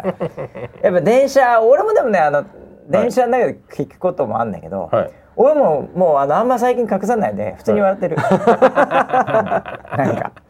[0.82, 2.44] えやっぱ電車俺もでもねあの
[2.88, 5.10] 電車の中で聞くこともあんだけど、はい。
[5.36, 10.32] 俺ももうあのあんま最近隠さないで普通に笑ってる、 なんか。
[10.34, 10.49] あ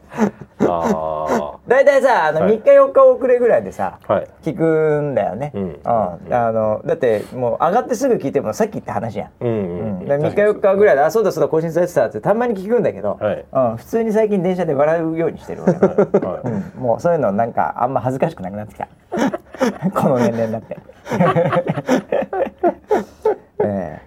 [1.67, 2.59] 大体さあのはい。
[2.59, 4.27] 3日4日遅れぐらいでさ、あはい。
[4.43, 5.79] 聞くんだよね、うん。
[5.85, 6.17] あ
[6.51, 9.99] のだってもう上がってすぐ聞いてもさっき言った話やん、うんううん。
[10.01, 10.05] ん。
[10.05, 13.45] で3日4日ぐらいで「あそうだそうだ更新されてた」ってたまに聞くんだけど、はい。
[13.51, 16.47] うん、普通に最近電車で笑うようにしてる俺は、はい。
[16.51, 18.87] うん、もうそういうのなんかあんま恥ずかしくなくなってきた。
[20.01, 20.77] この年齢になって。
[23.63, 24.01] ええ。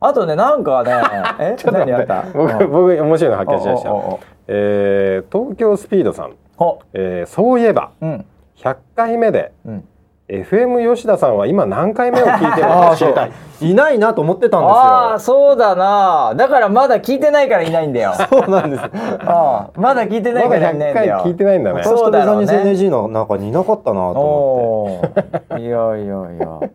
[0.00, 0.92] あとねなんかね
[1.40, 1.54] え？
[1.58, 1.92] ちょっと待って。
[1.92, 2.24] 何あった？
[2.34, 2.70] 僕うん。
[2.70, 8.24] 僕面白いの発見しましたおおおえー東京スピードさん、ほえーそういえばうん。
[8.56, 9.84] 100回目でうん。
[10.26, 13.32] FM 吉田さんは今何回目を聞いてるのか 知りたい。
[13.60, 14.74] いないなと思ってたんですよ。
[14.76, 16.32] ああそうだな。
[16.34, 18.12] だからまだ聞いてないからいないんだよ。
[18.30, 18.82] そうなんです。
[18.82, 18.90] あ
[19.26, 21.16] あまだ聞いてないまだ100からいないんだよ。
[21.22, 21.82] 回聞いてないんだね。
[21.82, 22.46] そうそうだろうね。
[22.46, 22.52] ね。
[22.70, 25.60] NG の中にいなかったなと思って。
[25.60, 26.06] いやいやい
[26.38, 26.70] や。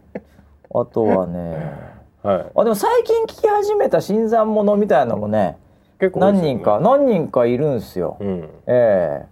[0.76, 1.74] あとはね。
[2.22, 2.46] はい。
[2.56, 5.58] あでも最近聞き始めた新参者みたいなのもね
[6.00, 6.26] 結構ね。
[6.32, 8.50] 何人か何人かいるんすよ、うん。
[8.68, 9.26] ええ。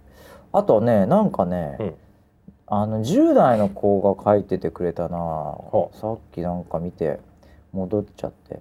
[0.52, 1.94] あとねなんかね、うん。
[2.66, 5.16] あの10代の子が書いててくれたな。
[5.18, 7.20] ほさっきなんか見て
[7.72, 8.60] 戻っちゃって。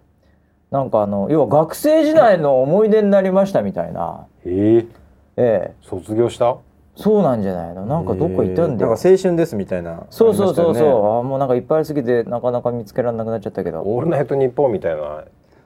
[0.71, 4.27] なんかあの要は学生時代の思い出になりましたみたいな。
[4.45, 4.87] えー、
[5.37, 5.73] ええ。
[5.81, 6.57] 卒業した？
[6.95, 7.85] そうなんじゃないの？
[7.85, 10.03] なんかどっか行ったんだよ、なんか青春ですみたいな。
[10.09, 13.81] そうそうそうそう、あもうなんかいっぱいありすぎてなかなか見つけられなくなっちゃったけど。
[13.81, 15.23] オールナイトニッポンみたいな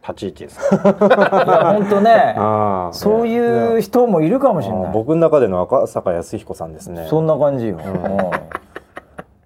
[0.08, 0.70] 立ち位置です。
[0.70, 2.94] かいや本当ね ああ。
[2.94, 4.90] そういう人もいるかもしれあない。
[4.90, 7.06] ー僕の中での赤坂康彦さんですね。
[7.08, 8.18] そんな感じよ、うん。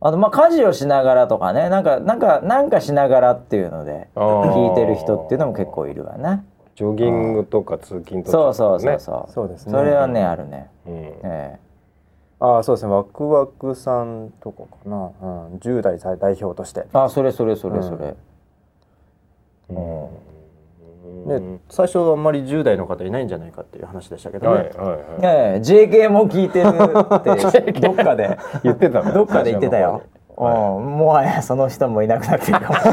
[0.02, 6.44] あとまあ家事をしながらとかねなんかなんかなんかしながらっていうので聞いてる人っていうのも結構いるわな
[6.76, 9.32] ジョギングとか通勤とか、そうそうそうそう。
[9.32, 9.72] そうですね。
[9.72, 10.94] それはねあるね、うん。
[11.24, 11.60] え
[12.40, 12.94] ああそうですね。
[12.94, 15.10] ワクワクさんとかかな。
[15.22, 15.56] うん。
[15.58, 16.82] 10代代表として。
[16.82, 16.84] え。
[16.94, 18.16] あそれそれそれそれ、
[19.70, 20.08] うん
[21.28, 25.00] で最初あんまり10代の方いないんじゃないかっていう話でしたけどね、はいはいはい。
[25.22, 28.38] ええ JK も聞いてるってどっかで。
[28.64, 30.04] 言ってたねどっかで言ってたよ。
[30.38, 30.44] うん、
[30.98, 32.92] もはやその人もいなくなってるかもしれ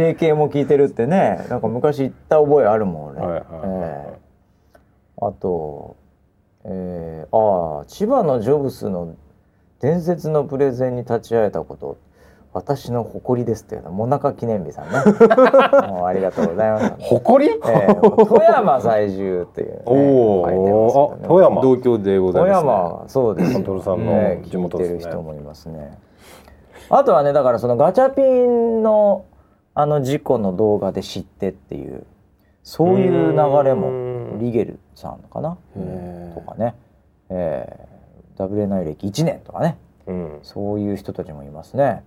[0.00, 0.14] ない。
[0.14, 3.20] JK も聞いてるってね、なんか昔言った覚えあるもんね。
[3.20, 4.78] はいはいはいええ。
[5.20, 5.96] あと、
[6.64, 9.16] えー、ああ千葉のジョブスの
[9.80, 11.98] 伝説のプレゼンに立ち会えたこと。
[12.54, 14.92] 私の誇りですっていうのはもなか記念日さんね。
[15.90, 16.94] もうありがとうございます。
[17.00, 17.60] 誇り？
[17.66, 21.24] ええ富山在住っていう、ね、おおね。
[21.24, 21.60] あ富山。
[21.60, 23.48] 同郷でござい富ます、ね、山そうです。
[23.48, 24.98] よカントルさんのね地元ですね。
[25.00, 25.98] てる人もいますね。
[26.90, 29.24] あとはねだからそのガチャピンの
[29.74, 32.04] あの事故の動画で知ってっていう
[32.62, 34.38] そういう流れうもん。
[34.38, 35.56] リゲルさんかな？
[36.34, 36.76] とかね、
[37.30, 39.76] えー、WNI 歴1年とかね。
[40.06, 40.38] うん。
[40.42, 42.04] そういう人たちもいますね、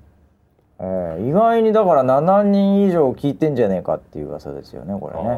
[0.80, 5.30] えー、意外にだから7人以上聞いてんじゃねえかっていう噂ですよねこれね、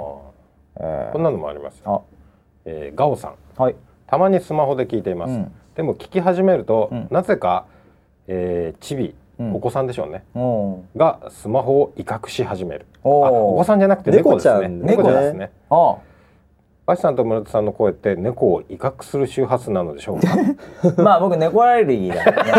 [0.77, 2.03] あーえこんなのもありますよ、
[2.65, 3.31] えー、ガオさん。
[3.57, 3.75] あはい。
[4.07, 5.51] たまにスマホで聞いています、うん。
[5.75, 7.07] でも聞き始めると、うん。
[7.11, 7.65] なぜか、
[8.27, 9.55] えー、チビ、うん。
[9.55, 10.23] お子さんでしょうね。
[10.35, 12.85] おがスマホを威嚇し始める。
[13.03, 14.67] お子さんじゃなくて猫ですね。
[14.67, 15.51] 猫ちゃんですね。
[15.69, 15.99] あバ
[16.95, 20.27] シさんと村田さんの声って猫を威嚇する周波数なのでしょうか？
[21.01, 22.51] まあ僕猫アレルギーだからね。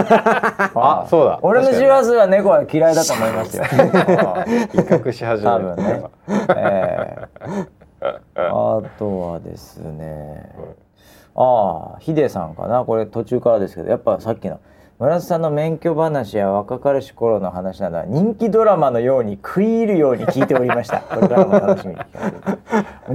[0.74, 3.64] あそうだ俺の周波数は猫は嫌いだと思いますよ。
[3.64, 6.02] 威嚇し始める多分ね。
[6.56, 7.16] え
[8.02, 10.50] えあとはですね。
[11.36, 14.58] ああヒデさんかなこれ途中からですけどやっぱさっきの
[15.00, 21.00] 村田さんの免許話や若かりし頃の話などは人気ドラマのように食い入るように聞いておりました。
[21.08, 21.96] これからも楽しみ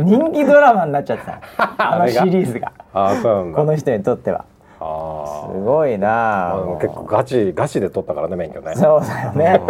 [0.03, 1.39] 人気ドラマになっちゃってた。
[1.77, 2.71] あのシリーズが。
[2.91, 3.57] ああそうなんだ。
[3.59, 4.45] この人にとっては。
[4.79, 6.55] あすごいな。
[6.81, 8.73] 結構ガチガチで取ったからね免許ね。
[8.73, 9.61] そうだよね。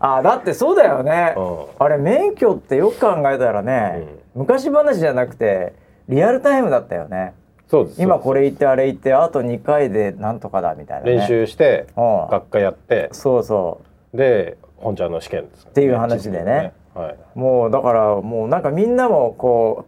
[0.00, 1.34] あだってそうだよね。
[1.36, 1.56] うん。
[1.78, 5.74] あれ免許ってよく考えたらね、昔話じゃなくて
[6.08, 7.34] リアルタイムだったよね。
[7.68, 11.16] そうです今これ言ってあれ言ってあと2回でなんとかだみたいな、ね。
[11.16, 12.28] 練習してうん。
[12.30, 13.10] 学科やって。
[13.12, 13.82] そうそ
[14.14, 16.72] で本ちゃんの試験です、っていう話でね。
[16.94, 17.38] はい、う。
[17.38, 19.86] もうだからもうなんかみんなもこ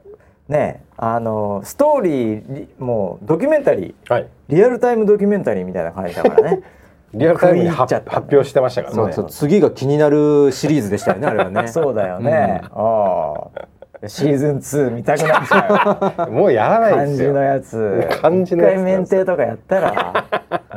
[0.49, 6.63] うねあのストーリーリもうドキュメンタリーはい、リアルタイムドキュメンタリーみたいな感じだからね。
[7.15, 9.31] リアルタイムに発発表してましたからねそうそう。
[9.31, 11.67] 次が気になるシリーズでしたよねあれはね。
[11.73, 12.61] そうだよね。
[12.73, 13.80] ああ。
[14.07, 16.31] シーズン2見たくなっちゃう。
[16.33, 17.35] もうやらないですよ。
[17.35, 18.09] 漢字のやつ。
[18.23, 20.25] 漢字のやつ一回免停とかやったら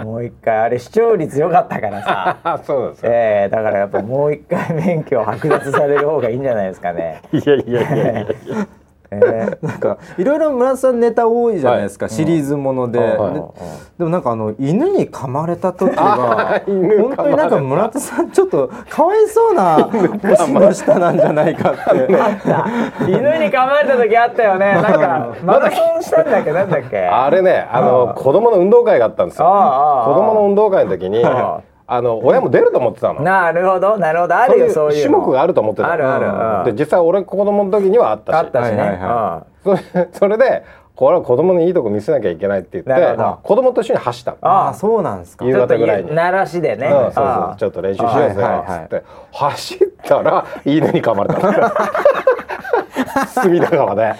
[0.04, 2.38] もう一回あれ視聴率良かったからさ。
[2.44, 7.22] あ そうですか、えー、だからやっぱもう一回免許を剥奪される方がいいんじゃないですかね。
[7.32, 8.68] いやいやいやいやいや
[9.24, 13.34] えーなんかいろいろ村田さんネタ多いじゃないですか、シリーズもので,で、はい
[13.98, 19.84] でもなんかあの犬に噛まれた時は本当になんか村田さんちょっとかわいそうな
[20.24, 22.08] 星の下なんじゃないかって。
[23.08, 24.74] 犬に噛まれた時あったよね。
[24.82, 26.52] なんかマラソンしたんだっけ？
[26.52, 27.00] なんだっけ？
[27.08, 29.46] あれねあの子供の運動会があったんですよ。
[29.46, 31.24] 子供の運動会の時に
[31.88, 33.22] ああの親も出ると思ってたの。
[33.22, 34.36] なるほどなるほど。
[34.36, 35.02] あるよそういうの。
[35.02, 35.94] 種目があると思ってたの。
[35.94, 36.20] あるあ
[36.64, 36.76] るうん。
[36.76, 38.36] で実際俺子供の時にはあったし。
[38.36, 40.64] あったしね、はいはいはそれそれで
[40.96, 44.38] これは子供にいいとこ見せなきゃいけないって言って子供と一緒に走ったの。
[44.42, 44.70] ああ。
[44.70, 45.46] あそうなんですか。
[45.46, 46.14] 夕方ぐらいに。
[46.14, 46.88] 鳴らしでね。
[46.88, 47.22] うんそうそ
[47.56, 47.56] う。
[47.58, 48.44] ちょっと練習しようぜ。
[48.44, 49.04] っつって。
[49.32, 51.52] 走ったら犬に噛まれた。
[51.52, 51.72] の
[53.28, 54.14] 隅田川で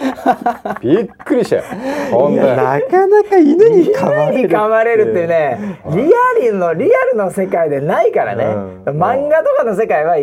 [0.80, 1.62] びっくりしたよ。
[2.10, 9.02] ほんでなかなか犬に噛まれる犬に噛まれるってねリアルのリアルの世界でないからね、うん。
[9.02, 10.16] 漫画とかの世界は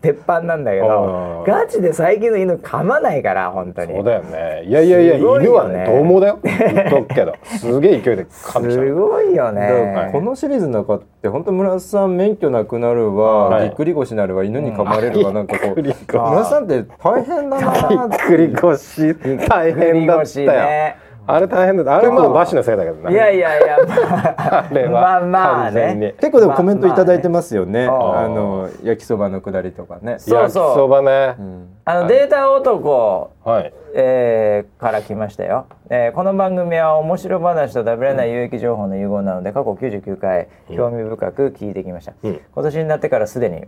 [0.00, 1.52] 鉄板なんだけど、うん。
[1.52, 3.94] ガチで最近の犬噛まないから本当に。
[3.94, 4.64] そうだよね。
[4.66, 6.38] いやいやいやすごい犬はよねね獰猛だよ。
[6.42, 7.34] 言っとくけど。
[7.44, 10.10] すげえ勢いで噛んできたすごいよね。
[10.12, 13.68] このシリーズの中って本当村田さん免許なくなるわ、はい。
[13.68, 15.82] ぎっくり腰になるわ犬に噛まれるわ、なんかこう。
[15.82, 19.14] 村田さんって大変だなぎっくり腰
[19.48, 26.14] 大変だったよ、ねあれ大変だあれもバシのせいだけどねいやいやいやまああれはまあね。
[26.20, 30.18] 結構でもコメントいただいてますよね,、まああの焼きそばのくだりとかね。
[30.18, 31.36] そう焼きそばね、
[31.84, 33.72] あのデータ男はい。
[33.94, 42.40] えーから来ましたよ、えーこの番組は面白話とダブらない有益情報の融合なので過去99回興味深く聞いてきました、うん。
[42.54, 43.64] 今年になってからすでに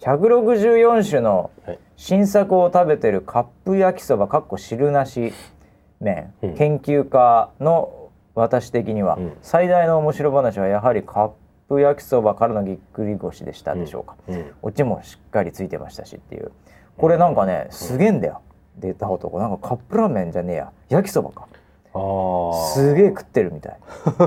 [0.00, 1.78] 164種のはい。
[1.96, 5.34] 新作を食べてるカップ焼きそばかっこ汁なし
[6.00, 6.54] 麺、うん。
[6.54, 9.32] 研究家の私的には、うん。
[9.42, 11.30] 最大の面白話はやはりカッ
[11.68, 14.52] プ焼きそばからのぎっくり腰でしたでしょうか、うん。
[14.62, 16.50] オチもしっかりついてましたしっていう。
[16.96, 18.40] これなんかねすげえんだよ、
[18.78, 19.38] データ男。
[19.38, 20.72] なんかカップラーメンじゃねえや。
[20.88, 21.46] 焼きそばか。
[22.74, 23.78] すげえ食ってるみたい。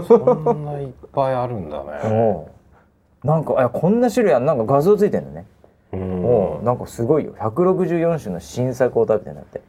[0.08, 2.48] そんないっぱいあるんだね。
[3.24, 5.46] なんかあこんな種類あんなんか画像ついてんのね。
[5.94, 6.22] うん。
[6.22, 7.34] もうなんかすごいよ。
[7.40, 9.62] 164種の新作を食べてんだって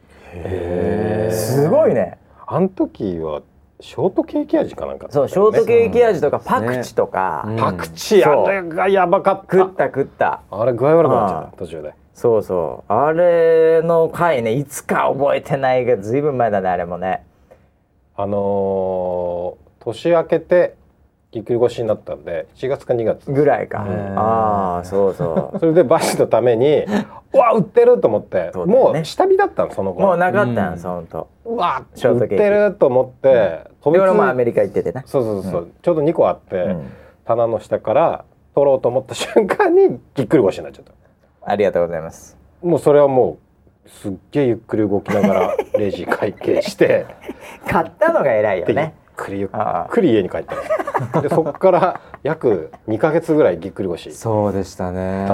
[1.31, 2.17] すごいね。
[2.47, 3.41] あの時は
[3.79, 7.57] ショートケーキ味かなんかだったそうショートケーキ味とかパクチとか、うん。
[7.57, 8.45] パクチーそう。
[8.45, 9.57] あれがやばかった。
[9.57, 10.41] 食った食った。
[10.49, 11.93] あれ具合悪くなっちゃあった途中で。
[12.13, 12.93] そうそう。
[12.93, 17.23] あれの回ねいつか覚えてないけどずいぶん前だねあれもね。
[18.15, 20.75] あのー年明けて
[21.35, 23.29] ぎっくり腰になったんで1月か2月。
[23.29, 24.17] ぐらいか、うん。
[24.17, 25.59] ああそうそう。
[25.59, 26.85] それでバシのために
[27.33, 28.65] うわ売ってると思って、ね。
[28.65, 30.73] もう下火だったのその後もうなかったんうん。
[30.75, 35.03] ですほんとうわ売ってると思って、飛でびつ俺もアメリカ行っててね。
[35.05, 36.83] そうそうそう、ちょうど2個あって、うん。
[37.25, 38.23] 棚の下から
[38.53, 40.93] 取ろうと思った瞬間にぎっくり腰になっちゃった。
[41.51, 42.37] ありがとうございます。
[42.63, 43.37] もうそれはも
[43.85, 47.05] うすっげえゆっくり動きながらレジ会計して。
[47.67, 49.49] 買ったのが偉いよねくりゆっ
[49.89, 50.55] くり家に帰った
[51.21, 54.11] でそっから約2か月ぐらいぎっくり腰。
[54.13, 55.27] そうでしたね。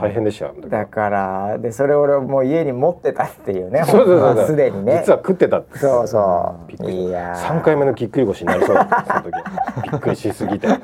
[0.00, 5.02] 大変でしただからでそれ俺もう家に持ってたっていうねそうそうそうすでにね。
[5.04, 7.58] 実は食ってたってそうそびっくりういやー。
[7.58, 9.90] 3回目のぎっくり腰になりそうだったその時。
[9.90, 10.66] びっくりしすぎて。
[10.68, 10.76] は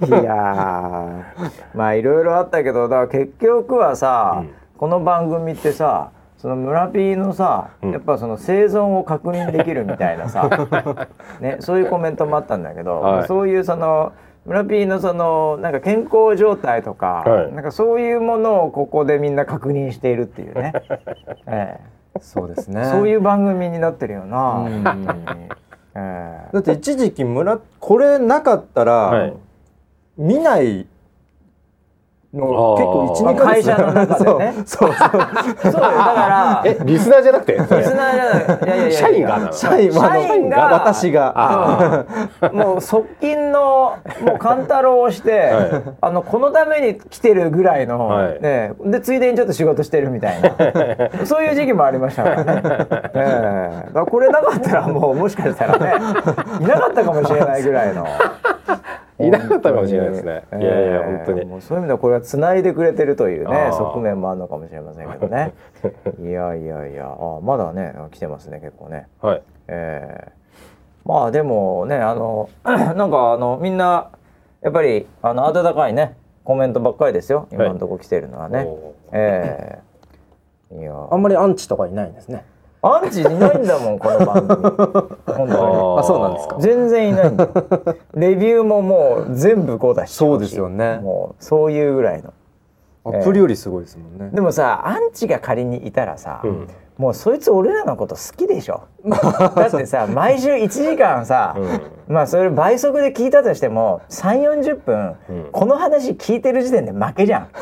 [0.00, 0.06] い。
[0.06, 1.22] いやー。
[1.74, 4.50] まあいろいろあったけどだから結局はさ、うん。
[4.78, 7.92] この番組ってさその村 P のさ、うん。
[7.92, 10.48] やっぱその生存を確認できるみたいなさ、
[11.40, 13.26] ね、そういうコメントもあったんだけど、はい。
[13.26, 14.12] そういうその
[14.46, 17.52] 村 P のそのなんか健康状態とか、はい。
[17.52, 20.72] なんかそういうものをここでみんな確認しているっていうね、
[21.46, 22.80] えーそうですね。
[22.80, 24.66] え、そういう番組になってるよな。
[25.94, 26.52] ええ。
[26.52, 29.34] だって一時期村これなかったら、はい。
[30.16, 30.86] 見ない
[32.34, 33.54] の結構一あー二ヶ月。
[33.54, 34.52] 会社の中でね。
[34.66, 35.18] そうそうそう。
[35.62, 37.52] そうだからえリスナーじゃなくて？
[37.54, 38.04] リスナーじゃな
[38.40, 38.66] い。
[38.66, 39.52] いやいやいや社員がなの？
[39.52, 42.06] 社員社員が私が。
[42.42, 45.82] うんもう側近のもう勘太郎をして、はい。
[46.00, 48.42] あのこのために来てるぐらいの、はい。
[48.42, 51.26] ね、でついでにちょっと仕事してるみたいな。
[51.26, 52.62] そういう時期もありましたからね、
[53.14, 53.92] ええ。
[53.92, 55.94] だこれなかったらもうもしかしたらね
[56.60, 58.06] いなかったかもしれないぐらいの。
[59.20, 60.44] いなかったかもしれないですね。
[60.52, 61.44] いやいや本当に。
[61.44, 65.54] もうそういう意味ではこれはつないでくれてるというね側面もあるのかもしれませんけどね。
[66.22, 67.06] いやいやいや。
[67.06, 69.08] あまだね来てますね結構ね。
[69.20, 69.42] はい。
[69.66, 71.08] えー。
[71.08, 74.10] まあでもねあの なんかあのみんな
[74.60, 77.48] やっぱりあの温かいねコメントばっかりですよ。
[77.50, 78.64] 今のところ来てるのはね。
[78.66, 78.92] おー。
[79.12, 79.88] えー。
[80.80, 82.44] いやあんまりアンチとかいないんですね。
[82.80, 84.62] アンチいないんだもんこの番組。
[85.26, 86.56] 本当あそうなんですか。
[86.56, 87.50] に全然いないんだよ。
[88.14, 90.14] レビューももう全部こうだし。
[90.14, 91.00] そうですよね。
[91.02, 92.32] もうそういうぐらいの。
[93.04, 94.30] アプリよりすごいですもんね。
[94.32, 96.68] でもさアンチが仮にいたらさ、うん。
[96.98, 98.82] もうそいつ俺らのこと好きでしょ。
[99.06, 101.56] だってさ毎週1時間さ、
[102.06, 105.48] まあそれ倍速で聞いたとしても3 4 0分、うん。
[105.50, 107.48] この話聞いてる時点で負けじゃん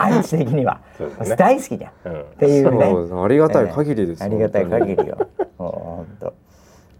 [0.00, 1.36] アンチ的には、ね。
[1.36, 2.20] 大好きじゃん、うん。
[2.20, 3.22] っていうね。
[3.24, 4.96] ありがたい限りです、ありがたい限り。
[4.96, 5.16] りよ。
[5.58, 6.34] もうほんと。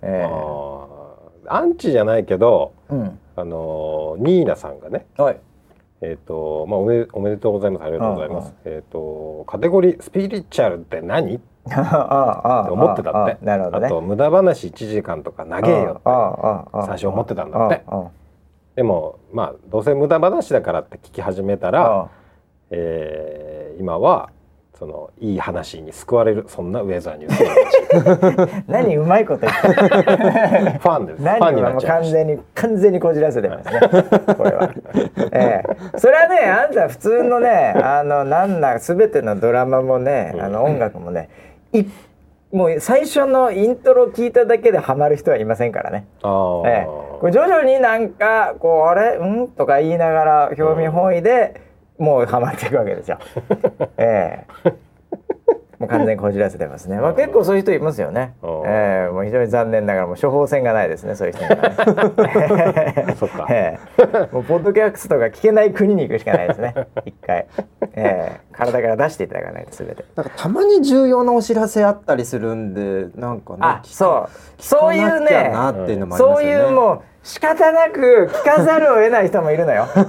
[0.02, 0.88] えあー
[1.50, 3.18] アンチじゃないけどえうん。
[3.36, 5.40] あのーニーナさんがねはい。
[6.00, 7.84] えっ、とまあおめおめでとうございます。
[7.84, 8.54] ありがとうございます。
[8.64, 11.34] えっ、とカテゴリースピリチュアルって何？
[11.36, 11.38] っ
[11.68, 13.36] てあああ思ってたって。
[13.42, 13.86] あなるほどね。
[13.86, 16.00] あと無駄話1時間とか長えよって。
[16.04, 17.82] ああああ最初思ってたんだって。
[17.86, 18.04] ああ
[18.76, 22.08] でもまあどうせ無駄話だからって聞き始めたあら、あ
[22.70, 24.30] えー今は
[24.76, 29.74] そのいい話に救われるそんなウェザーニュース 何うまいこと言ってる
[30.78, 31.18] ファンです。
[31.18, 32.12] フ何ァンにはもうなっちゃいました。
[32.12, 33.80] 完全に完全にこじらせてますね
[34.36, 34.70] これは、
[35.32, 35.62] え
[35.94, 41.28] え、それはねあんた普通のねあのなんだ全てのドラマもねあの音楽もね
[41.72, 41.84] い
[42.52, 46.68] もう最初のイントロ聞いただけでハマる人はいませんからね、あー。
[46.68, 46.86] ええ、
[47.20, 49.16] これ徐々になんかこうあれ？
[49.16, 49.48] うん？
[49.48, 51.67] とか言いながら興味本位で
[51.98, 53.18] もうハマっていくわけですよ。
[53.98, 54.88] ええ
[55.78, 56.96] もう完全にこじらせてますね。
[56.98, 58.34] まあ結構そういう人いますよね。
[58.42, 61.14] うんええもう非常に残念ながらもう処方箋がないですね。
[61.14, 63.14] そういう人にはね。
[63.18, 66.74] そっか ええもうポッドキャストが聞けない国に行くしかないですね。
[67.04, 67.46] 一回、
[67.94, 70.04] ええ体から出していただかないとすべて。
[70.16, 73.58] なんかたまに重要なお知らせあったりするんで、なんかね。
[73.60, 75.50] あ、そう、そういうね。
[75.52, 76.64] なっていうのもありまそうすよね。
[76.66, 79.84] いうもう仕方なく聞かざるを得ない人もいるのよ。
[79.92, 80.06] 本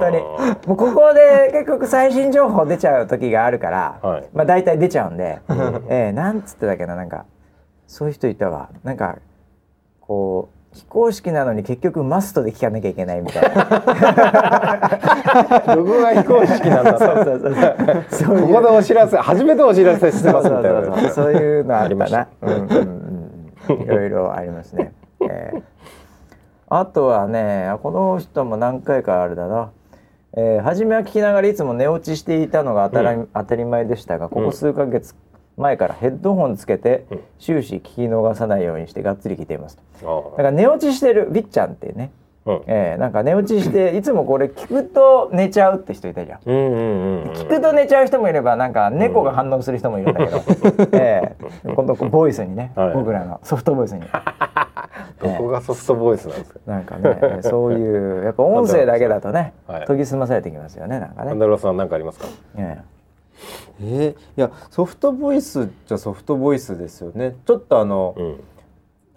[0.00, 0.18] 当に。
[0.66, 4.24] もうここで結局最新情報出ちゃう時があるから、はい。
[4.34, 5.38] まあ大体出ちゃうんで、
[5.88, 7.26] えーなんつってたっけななんか
[7.86, 8.70] そういう人いたわ。
[8.82, 9.18] なんか
[10.00, 13.64] こう非公式なのに結局マストで聞かなきゃいけないみたいな。
[15.76, 16.94] どこが非公式なんだ。
[16.94, 16.98] と。
[16.98, 17.54] そうそうそう。
[18.10, 20.82] そうここでお知らせ初めてお知らせしてますみたいな。
[21.10, 22.26] そういうのあったな。
[22.42, 22.68] うんうん
[23.68, 23.76] うん。
[23.80, 24.92] いろいろありますね。
[25.20, 25.62] えー
[26.70, 29.70] あとはねこの人も何回かあれだな、
[30.36, 35.14] えー初めは聞きながらいつも寝落ちしていたのが当たり,、当たり前でしたがここ数ヶ月
[35.56, 37.20] 前からヘッドホンつけてうん。
[37.38, 42.10] 終始聞き逃さないようにしてがっつり聞いていますあだから寝落ちしてるビッちゃんってね、
[42.48, 42.62] うん。
[42.66, 46.40] えーなんか寝落ちしていつもこれ聞くと寝ちゃうって人いたじゃん。
[46.44, 47.30] うんうんうんうん。
[47.32, 50.40] 聞くと寝ちゃう人もいればなんか猫が反応する人もいるんだけど、
[50.98, 52.94] ええ今度ボイスにね、はい。
[52.94, 54.02] 僕らのソフトボイスに。
[55.20, 56.60] どこがソフトボイスなんですか？
[56.66, 59.86] なんかねそういうやっぱ音声だけだとね、はい。
[59.86, 62.26] 研ぎ澄まされてきますよねなんかね、アンダロさん何かありますか？
[62.56, 62.78] え
[63.80, 67.36] えーいやソフトボイスじゃソフトボイスですよね。
[67.46, 68.40] ちょっとあの、うん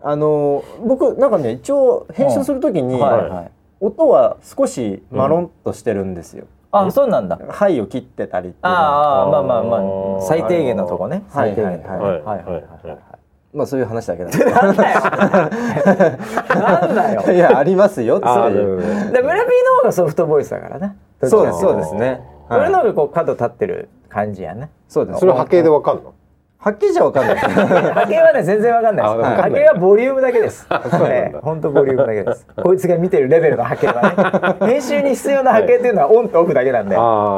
[0.04, 3.52] あの僕なんかね一応編集するときえに、はいはい。
[3.80, 6.46] 音は少しマロンとしてるんですよ。
[6.72, 9.78] あそうなんだ「はい」を切ってたりっていうああまあまあま
[10.20, 10.22] あ。
[10.22, 11.24] 最低限のとこね。
[11.30, 12.00] はい最低限のとこね。
[12.00, 12.46] はいはいはい。
[12.46, 12.98] はいはい
[13.54, 15.00] まあそういう話だけなんですなんだよ。
[15.02, 18.52] なんだよいやありますよあそう。
[18.52, 22.22] いうーで村 P の方がソフトボイスだからねそうですそうですね。
[22.50, 24.70] 俺のはい、方がこう角立ってる感じやね。
[24.88, 25.20] そうです。
[25.20, 26.14] それは波形でわかんの？
[26.64, 27.38] はっきりじゃわかんない。
[27.38, 29.42] 波形はね全然わかんないです。
[29.42, 30.68] 波形はボリュームだけです。
[30.70, 31.10] そうなんだ。
[31.10, 32.46] ええほんとボリュームだけです。
[32.56, 34.68] こいつが見てるレベルの波形はね。
[34.72, 36.96] 編集に必要な波形っていうのはオンとオフだけなんで、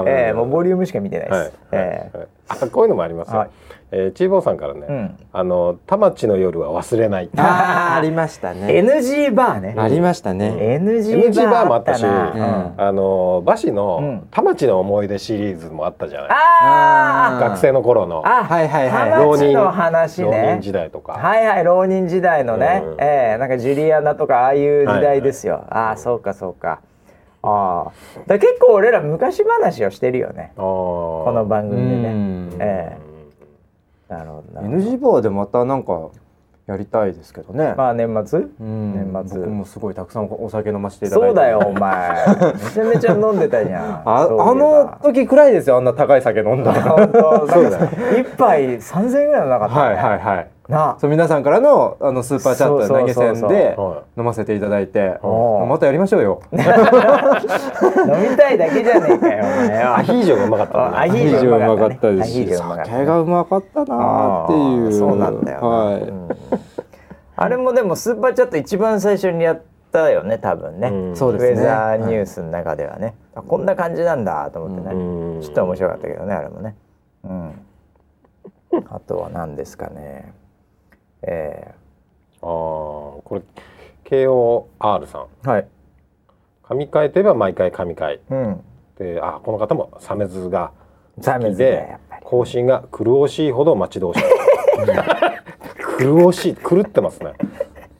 [0.08, 1.52] ええもうボリュームしか見てないです、はい。
[1.72, 3.50] ええはいあこういうのもありますよ、はい。
[3.92, 5.18] えーチーボーさんからね、うん。
[5.32, 7.30] あの田町の夜は忘れない。
[7.38, 8.68] ああありましたね。
[8.68, 9.76] NG バーね。
[9.78, 10.80] ありましたね。
[10.82, 12.74] NG ババーーもあったし、な。
[12.78, 12.82] うん。
[12.82, 14.28] あのバシうのん。
[14.32, 17.50] 田町の思い出シリーズもあったじゃない、あー。
[17.50, 19.12] 学生の頃のあはいはいはい。
[19.12, 22.98] 田町の話浪ね人時代とか、はいはい浪人時代のね、うん。
[23.00, 26.82] ええなんかジュリアナとかああいう時代ですよ、ああそうかそうか
[27.44, 27.92] ああ
[28.26, 30.54] だ結構俺ら昔話をしてるよね。
[30.56, 32.10] ここの番組でね。
[32.10, 32.50] うん。
[32.60, 32.98] え
[34.10, 34.14] え。
[34.14, 34.92] なるほどなるほど。
[34.92, 36.10] NG バーでまたなんか
[36.68, 37.74] やりたいですけどね。
[37.76, 38.40] まあ年末？
[38.40, 39.12] うん。
[39.14, 39.40] 年末。
[39.40, 41.28] 僕もすごいたくさんお酒飲ませていただいて。
[41.28, 41.60] そうだよ。
[41.60, 42.26] お前。
[42.56, 44.02] めちゃめちゃ飲んでたじゃん。
[44.06, 46.82] ああの時くらいですよあんな高い酒飲んだら。
[46.82, 47.48] 本当？
[47.52, 47.90] そうだよ。
[48.18, 50.48] 一杯三千円ぐらいのなかった、ね、はいはいはい。
[50.70, 50.92] な。
[50.92, 56.42] あそう皆さんからのあのスーパーチャット投げ銭では飲ませていただいて、またやりましょうよ。
[56.52, 61.00] 飲みたいだけじゃねえかよアヒージョがうまかった。
[61.00, 62.22] アヒージョうまかったね。
[62.22, 62.84] アヒージョうまかった。
[62.84, 64.94] ですし、酒がうまかったなーっていう。
[64.94, 66.02] そうなんだよな、はい。
[66.02, 66.30] うん。
[67.36, 69.62] あれもでもスーパーチャット一番最初にやっ
[69.92, 71.16] たよね多分ね、うん。
[71.16, 71.52] そうですね。
[71.52, 75.42] ウェザーニュースの中ではね、あこんな感じなんだと思ってね、うん。
[75.42, 76.76] ちょっと面白かったけどねあれもね。
[77.24, 77.52] うん。
[78.90, 80.34] あとは何ですかね
[81.24, 81.74] え
[82.42, 83.42] あーこれ
[84.06, 85.28] KOR さん。
[85.44, 85.68] ー、はい。
[86.64, 88.20] 神回といえば毎回神回。
[88.30, 88.64] うん。
[88.98, 90.72] であこの方もサメズが
[91.18, 94.24] 好きで更新が苦しいほど待ち遠しい。
[95.98, 97.34] 苦しい狂ってますね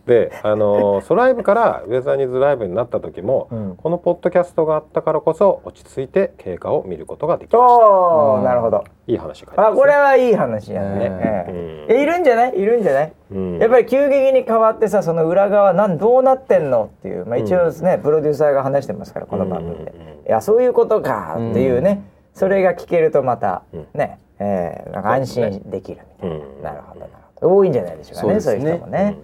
[0.06, 3.76] であのーソライブからウェザーニューズライブになった時も、うん。
[3.78, 7.68] このポッドキャストがあったからこそ落ち着いて経過を見ることができました。
[7.90, 8.44] おー、うん。
[8.44, 8.84] なるほど。
[9.08, 10.88] いい話書いてますあこれはいい話やね、
[11.22, 11.94] ええ。
[11.94, 12.60] ええいるんじゃない？
[12.60, 13.58] いるんじゃない、うん。
[13.60, 22.02] やっぱり急激に変わってさその裏側なんどうなってんのっていう、まあ、一応ね、プロデューサーが話してますからこの番組で、うんうんうんいやそういうことかっていうね、
[22.34, 23.88] それが聞けるとまたうん。
[23.94, 26.62] ね、えーなんか安心できるみたいな、うん。
[26.62, 27.56] なるほどなるほど。
[27.58, 29.18] 多いんじゃないでしょうかねそういう人もね、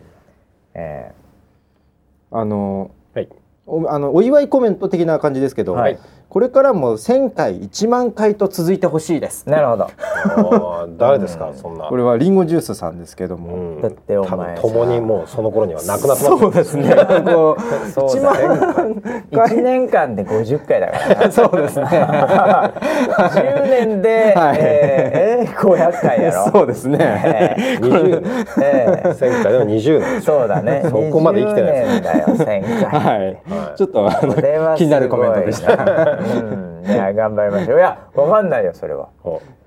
[0.74, 1.12] え
[2.32, 3.30] あのはい。
[3.66, 6.00] おあのお祝いコメント的な感じですけど、はい
[6.30, 9.46] これからも1000回1万回と続いてほしいです。
[9.48, 10.90] ー、なるほど。
[10.96, 11.86] 誰ですか、そんな。
[11.86, 13.82] これはリンゴジュースさんですけども、うん。
[13.82, 16.40] だってお前共にもうその頃にはなくなってます。
[16.40, 16.94] そうですね。
[16.94, 18.94] こう1そうだよ万
[19.32, 21.16] 1年間で50回だから。
[21.16, 21.86] な そうですね。
[21.88, 24.58] 10年で、はい。
[24.60, 26.52] えーえー、500回やろ。
[26.52, 26.98] そうですね。
[27.26, 29.20] え20年ーえー。
[29.20, 30.22] 前回でも20年。
[30.22, 30.84] そうだね。
[30.86, 31.72] そこまで生きてない。
[31.72, 33.00] です20年だよ、1000回。
[33.00, 33.40] はい、はい。
[33.76, 37.78] ちょっとあの気になるコメントでしたうん、いや、頑張りましょう。
[37.78, 39.10] いや、わかんないよ、それは。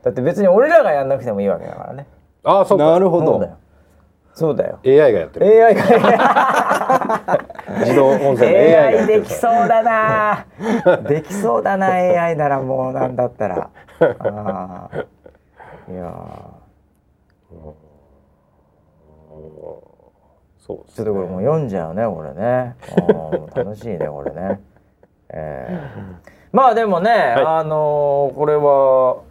[0.03, 2.07] だって別に俺らがやんなくてもいいわけだからね。
[2.45, 3.57] ああそうかなるほどそうだよ。
[4.35, 4.79] そうだよ。
[4.85, 5.83] AI がやってる AI が
[7.81, 10.47] 自動音声の AI がや AI ってるできそうだな。
[11.09, 13.71] できそうだな AI ならもうなんだったら。
[14.01, 16.13] あーいや
[20.59, 22.77] そうーちょっとこれもう読んじゃうねこれね。
[23.55, 24.61] 楽しいねこれね。
[25.29, 29.23] えーまあでもね、あのーこれは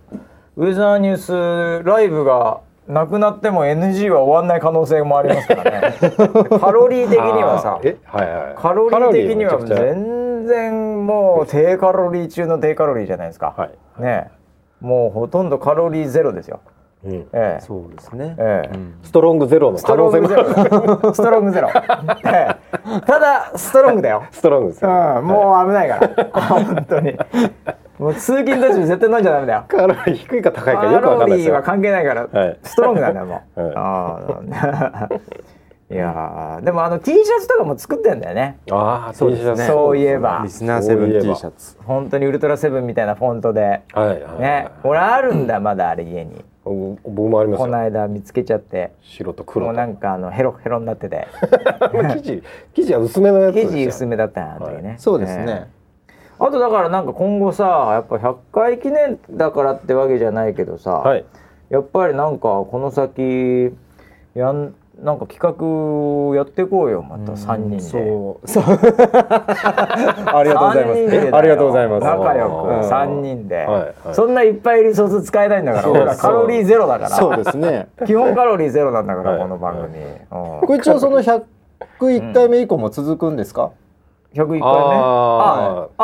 [0.58, 5.94] ウェザーニュースライブがなくなっても NG は終わんない可能性もありますからね。
[6.60, 7.80] カロリー的にはさ。
[7.80, 13.54] はいはいカロリー的には全然もう低カロリー中の低カロリーじゃないですか。
[13.56, 13.70] はい。
[14.02, 14.32] ね
[14.82, 14.86] え。
[14.86, 16.60] もうほとんどカロリーゼロですよ。
[17.04, 17.14] うん。
[17.34, 17.60] ええ。
[17.62, 18.36] そうですね。
[18.38, 18.76] ええ。
[18.76, 18.94] うん。
[19.04, 20.24] ストロングゼロのスト可能性ロ。
[20.24, 21.70] ングもゼロストロングゼロ、
[22.26, 22.58] え
[22.94, 23.02] え。
[23.06, 24.24] ただストロングだよ。
[24.32, 24.90] ストロングですよ。
[24.90, 26.32] うん、もう危ないから。
[26.42, 27.18] 本当に。
[27.98, 29.66] もう通勤途中絶対飲んじゃダメだよ。
[29.68, 31.54] カロリー低いか高いかよくカロわかんないですよ。
[31.54, 32.60] リーは関係ないから、はい。
[32.64, 33.74] ストロングなんだよもう、 はい。
[33.76, 35.10] ああ
[35.92, 38.58] いやーでもあの T シャツとかも作ってんだよね。
[38.72, 39.52] ああそうですね。
[39.52, 40.40] T シャツそういえば。
[40.44, 41.78] リスナーセブン T シャツ。
[41.86, 43.82] 本当にウルトラセブンみたいなフォントで。
[43.94, 44.70] はいはいね。
[44.84, 46.34] 俺あるんだまだあれ家に。
[46.34, 48.92] お僕もありますこのよ間見つけちゃって。
[49.02, 49.68] 白と黒と。
[49.68, 51.28] もうなんかあのヘロヘロになってて。
[51.92, 52.44] 生地
[52.74, 55.70] 生地は薄めのやつ生地薄めだったなあの時ね、そうですね。
[56.38, 61.26] あとだからなんか今後さやっぱ100回記念だからってわけじゃないけどさ、はい。
[61.70, 63.76] やっぱりなんかこの先
[64.36, 67.80] やんなんか企画やっていこうよまた3人で。
[67.80, 68.48] そう。
[68.48, 68.64] そう。
[68.64, 70.94] ありがとうございま
[71.32, 71.36] す。
[71.36, 72.06] ありがとうございます。
[72.06, 72.80] 仲良くうん。
[72.82, 73.68] 3人で、はい
[74.06, 74.16] はい。
[74.16, 77.10] そんないっぱいリソース使えないんだからカロリーゼロだから。
[77.10, 77.88] そうですね。
[78.06, 79.42] 基本カロリーゼロなんだから、はい。
[79.42, 80.68] この番組、うん。
[80.68, 83.72] これ一応その101回目以降も続くんですか
[84.36, 86.04] ？101回ねああ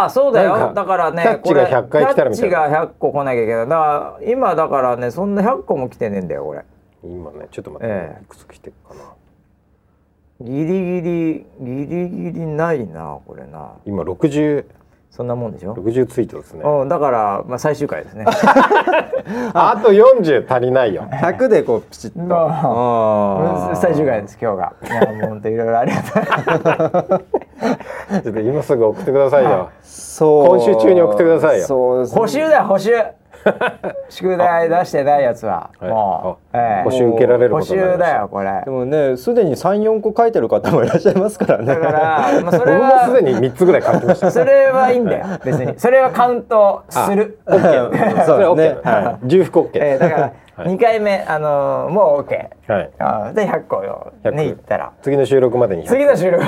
[0.00, 0.72] ああそうだよ。
[0.74, 2.56] だからねこれ100回来たらみたいな。
[2.56, 3.68] キャッチが100個来なきゃいけない。
[3.68, 6.64] だから今だからねそんな100個も来てねえんだよこれ
[7.04, 8.22] 今ねちょっと待って、ええ。
[8.22, 9.14] いくつ来てるかな。
[10.40, 13.72] ギリギリギリギリないなこれな。
[13.86, 14.64] 今6060
[15.12, 16.62] そんなもんでしょ、ツイートですね。
[16.64, 18.24] うん、だから、まあ、最終回ですね。
[19.52, 21.02] あと40足りないよ。
[21.12, 23.76] 100でこうピチッと。
[23.76, 24.72] 最終回です今日が。
[24.82, 26.24] いやもう本当いろいろありがたい。
[28.22, 29.68] ちょっと今すぐ送ってくださいよ。
[29.82, 30.46] そう。
[30.46, 31.66] 今週中に送ってくださいよ。
[31.66, 32.18] そうですね。
[32.18, 32.92] 補習だよ補習
[34.08, 36.84] 宿題出してないやつははいもう、あええ。
[36.84, 38.62] 補習受けられる補習だよこれ。
[38.64, 41.66] でもね、すでに3、4個書いてる方もいらっしゃいますからね。
[41.66, 41.92] だから、
[42.42, 44.30] まあ、それ僕もすではに3つぐらい書きました。
[44.30, 45.78] それはいいんだよ別に。
[45.78, 47.38] それはカウントする。
[47.48, 48.76] そうですね。
[48.82, 50.68] OK は重複 OK えーだからはい。
[50.68, 52.90] 2回目、あのーもう OK はい。
[52.98, 54.90] あーで100個よ100ねいったら。
[55.02, 56.44] 次の収録までに100次の収録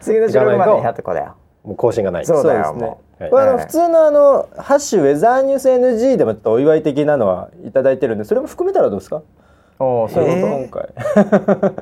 [0.00, 1.34] 次の収録までに行かない100個だよ
[1.64, 2.26] もう更新がない。
[2.26, 2.84] そうだよそうです
[3.20, 3.30] ね。
[3.30, 9.22] これあのええ普通のあのハッシュウェザーニュース NG でもちょっとお祝い的なのはいただいてるんでそれも含めたらどうですか？
[9.78, 10.88] そういうこ今回。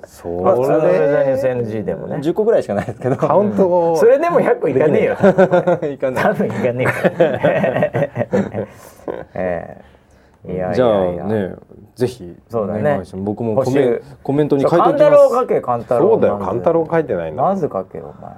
[0.07, 2.17] そと、まあ、普通のウェザーニュースれ NG でもね。
[2.17, 3.17] 10個ぐらいしかないですけど。
[3.17, 5.13] カウントをそれでも100個いかねえよ。
[5.93, 6.25] いかない。
[6.25, 6.91] 多分いかねえよ。
[9.35, 9.83] え
[10.47, 11.55] えいやじゃあね
[11.97, 13.03] ぜひそうだね。
[13.17, 15.19] 僕もコ補メ習コメントに書いてお勘きま
[15.83, 15.89] す。
[15.89, 18.33] そうだよ勘太郎書いてないんだまず書けよお前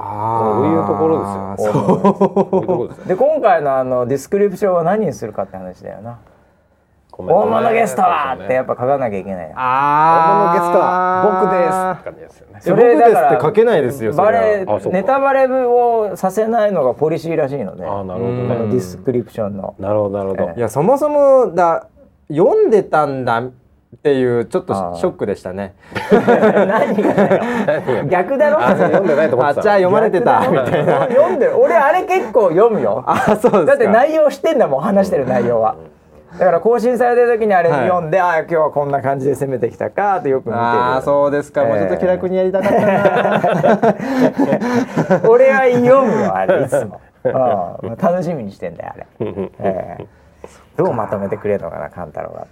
[0.00, 1.20] そういうところ
[1.56, 1.72] ですよ。
[1.72, 3.04] そうそういうところですよ。
[3.06, 6.18] で今回のあのディスクリプションは何にするかって話だよな。
[7.12, 9.54] 大物ゲストはってやっぱ書かなきゃいけないよ。
[9.56, 12.46] あ大物ゲストは僕ですって感じですよ。
[12.54, 18.32] ねそれ僕ですって書けないですよバレネタバレをさせないのがポリシーらしいのでああなるほど
[18.68, 19.74] ディスクリプションの。
[19.78, 20.50] なるほどなるほど。
[20.56, 20.58] え。
[20.58, 21.88] いやそもそもだ
[22.28, 23.42] 読んでたんだ
[23.96, 25.74] っていうちょっとショックでしたね。
[26.12, 28.62] 何が 逆だろ。
[28.62, 29.60] あ読んでないと思ってた。
[29.60, 30.48] あじゃあ読まれてた。
[30.48, 31.00] みたいな。
[31.08, 31.58] 読んでる。
[31.60, 33.02] 俺あれ結構読むよ。
[33.06, 33.64] あそうですか。
[33.64, 35.74] だって内容知ってんだもん話してる内容は。
[36.38, 37.88] だから更新されてる時にあれはい。
[37.88, 40.64] 読んで、ああ今日はこんな感じで攻めてきたかってよく見てる。
[40.64, 43.00] ああそうですか、もうちょっと気楽にやりたかったな。
[45.28, 49.50] 俺は読むよあれいつも、うん、楽しみにしてんだよあれ、え
[49.98, 50.19] え
[50.76, 52.46] どうまとめてくれるのかな勘太郎が、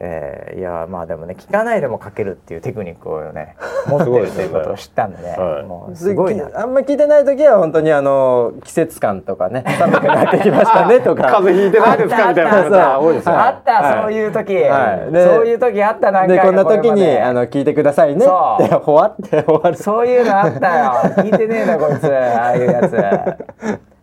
[0.00, 3.56] ええいやまあでもね聞かないでも書けるっていうテクニックをね
[3.86, 5.60] 持ってるということを知ったんでねは。
[5.60, 6.48] いもうすごいな。
[6.54, 11.24] あんま聞いてない時は本当にあの季節感とかね 寒くなってきましたねとか。
[11.36, 12.92] 風邪ひいてないですかみたいなあった。
[12.94, 13.34] 方多いですよ。
[13.34, 14.02] あった、はい。
[14.02, 15.12] そういう時、はい。
[15.12, 16.42] でそういう時あった何回か。
[16.44, 18.24] でこんな時にあの聞いてくださいね。
[18.24, 18.62] そう。
[18.64, 19.76] ってほわって終わる。
[19.76, 20.92] そういうのあったよ。
[21.16, 22.06] 聞いてねえなこいつ。
[22.06, 22.96] ああいうやつ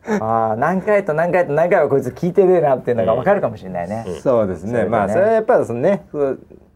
[0.05, 4.71] ああ何回と何回と何回はこいつ聞いてねえなっていうのが分かるかもしれないね、そうですね。
[4.71, 4.89] それでね。
[4.89, 6.05] まあそれはやっぱりそのね、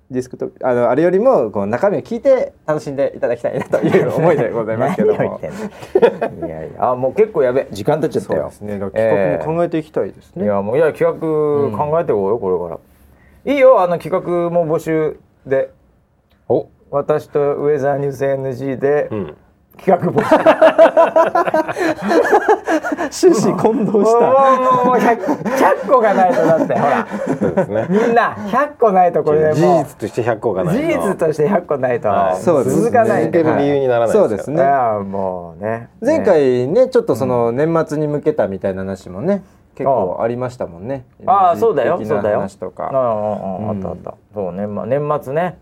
[0.10, 5.42] ディスクとあのあれよりもこう中身を聞いて楽しんでいただきたいなという思いでございますけども。
[5.44, 8.42] いやいやあもう結構やべえ時間経っちゃったよ。
[8.44, 8.80] そうですね。
[8.80, 10.46] 企画も考えていきたいですね。
[10.46, 12.80] いやもういや企画考えていこうよ、これか
[13.46, 13.54] ら。
[13.54, 15.72] いいよあの企画も募集で。
[16.48, 16.68] お。
[16.90, 19.36] 私とウェザーニュース NG でうん
[19.78, 20.30] 企画募集。
[23.10, 24.20] 終始混同した。
[24.20, 25.18] もうもう 100,
[25.86, 27.08] 100個がないとだってほら。
[27.40, 27.88] そうですね。
[27.90, 32.10] みんな100個ないとこれで事実として100個がない事実として100個ないと。
[32.10, 32.36] はい。
[32.38, 32.82] そうですね。
[32.82, 34.64] 続かない続ける理由にならないそうですね。
[34.64, 35.90] もうね。
[36.02, 39.44] 前回ねちょっとその年末に向けたみたいな話もね
[39.76, 41.06] 結構ありましたもんね。
[41.26, 42.00] ああそうだよ。
[42.04, 42.38] そうだよ。
[42.38, 42.86] 話とか。
[42.86, 42.92] あっ
[43.82, 44.16] たあった。
[44.34, 45.58] そう年末年末ね。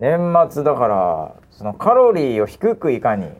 [0.00, 3.36] 年末だからそのカロリーを低くいかにうん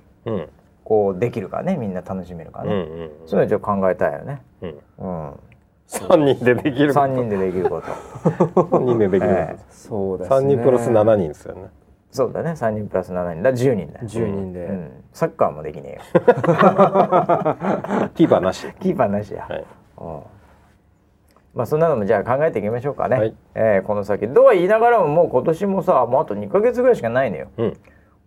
[0.85, 4.43] こうできるかねみんな楽しめるかね、うんうんそういうのちょっと考えたいよね。
[4.63, 4.79] うん。
[4.99, 5.41] うん。
[5.87, 7.07] 三人でできること。
[7.07, 8.69] 3人でできること。
[8.79, 10.37] 三人でできるええこそうですと。
[10.37, 11.69] 三人プラス七人ですよね。
[12.11, 12.53] そうだね。
[12.53, 13.43] 3人プラス7人。
[13.43, 14.07] だ10人だよ。
[14.07, 16.01] 10人で、うん、サッカーもできねえよ。
[18.15, 18.67] キーパーなし。
[18.81, 19.65] キーパーなしや、はい。
[19.99, 20.23] うん。
[21.55, 23.35] まあそんなのもじゃあ考えていきましょうかね、はい。
[23.55, 24.27] えーこの先。
[24.29, 27.49] とは言いながらももう今年もさもうあと2ヶ月ぐらいしかないのよ。
[27.59, 27.77] うん。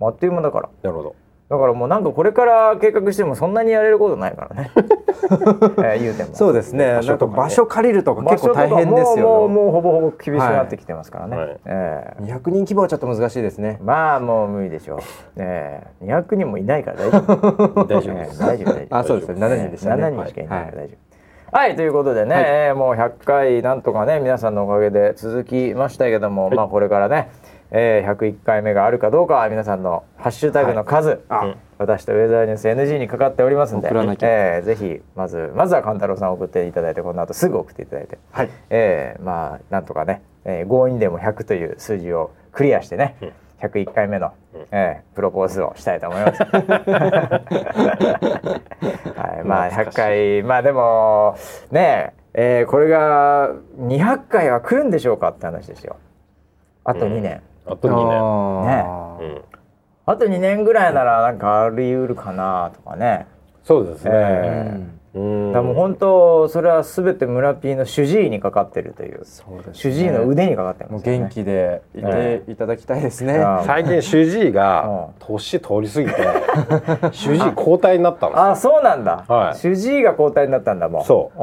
[0.02, 0.70] あっという間だから。
[0.84, 1.16] なるほど。
[1.52, 4.72] だからもうなんかこれから計画してもそんなにやれることないからね、
[5.84, 6.30] えー言うても。
[6.32, 6.94] そうですね。
[6.94, 7.38] 場所とかね。
[7.40, 11.58] なんか場所借りるとか結構大変ですもうもようもうほぼほぼ厳しくなってきてますからね、はい。
[11.66, 12.26] えー。
[12.26, 13.80] 200人規模はちょっと難しいですね。
[13.84, 15.00] まあもう無理でしょう、
[15.36, 15.84] え。
[16.02, 17.84] ー、200人もいないから大丈夫。
[17.84, 18.42] 大丈夫です。
[18.42, 18.98] えー大丈夫大丈夫。
[18.98, 19.46] あそうですね。
[19.46, 20.04] 7人でしたね。
[20.06, 20.72] 7人しかいないからはい。
[20.72, 21.12] 大丈夫。
[21.54, 22.46] はい、ということでね、はい。
[22.48, 27.30] えーもう100回なんとかね皆さんのおかげで続きましたけども、まあこれからね、
[27.74, 33.88] えー、101回目があるかどうかは皆さんのハッシュタグの数、あ私とウェザーニュース NG にかかっておりますんで。
[33.88, 38.50] えーぜひまずまずは勘太郎さん送っていただいてこの後すぐ送っていただいて、はい。
[38.70, 43.16] えーまあなんとかね、えー強引でも100という数字をクリアしてね、
[43.62, 44.34] 101回目の、
[44.72, 46.44] えープロポーズをしたいと思います。
[46.44, 46.50] は
[49.44, 51.36] い、まあ100回まあでも
[51.72, 53.50] ねえーこれが
[53.80, 55.96] 200回は来るんでしょうかって話ですよ。
[56.84, 57.42] あと2年。
[57.66, 59.36] あと二あー年。
[59.36, 59.42] うん。
[60.06, 63.28] あと2年ぐらいならなんかあり得るかなとかね。
[63.64, 64.12] そうですね。
[64.14, 64.80] え
[65.14, 65.52] うん。
[65.52, 69.26] だからもう本当それは全て村 P の主治医にかかってるという。
[69.26, 69.74] そうですね。
[69.74, 71.20] 主治医の腕にかかってますよね。
[71.20, 78.44] もう元気でいえていただきたいですね、あ最近主治医が年通り過ぎて 主治医交代になったんですよ。
[78.52, 79.56] あそうなんだ、はい。
[79.56, 81.40] 主治医が交代になったんだもんそう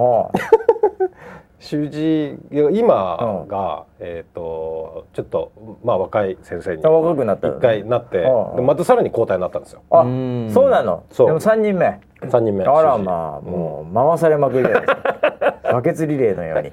[1.60, 5.52] お主治医今が、えっ、とちょっと
[5.85, 7.59] まあ若い先生にあ若くなったよね。
[7.59, 9.82] 一回なってうんでまたさらに交代になったんですよ。
[9.90, 10.51] あうん。
[10.52, 11.05] そうなの？
[11.10, 11.26] そう。
[11.26, 12.64] でも3人目三人目。
[12.64, 16.72] あらまあもう回されまくりじゃないですかバケツリレーのように。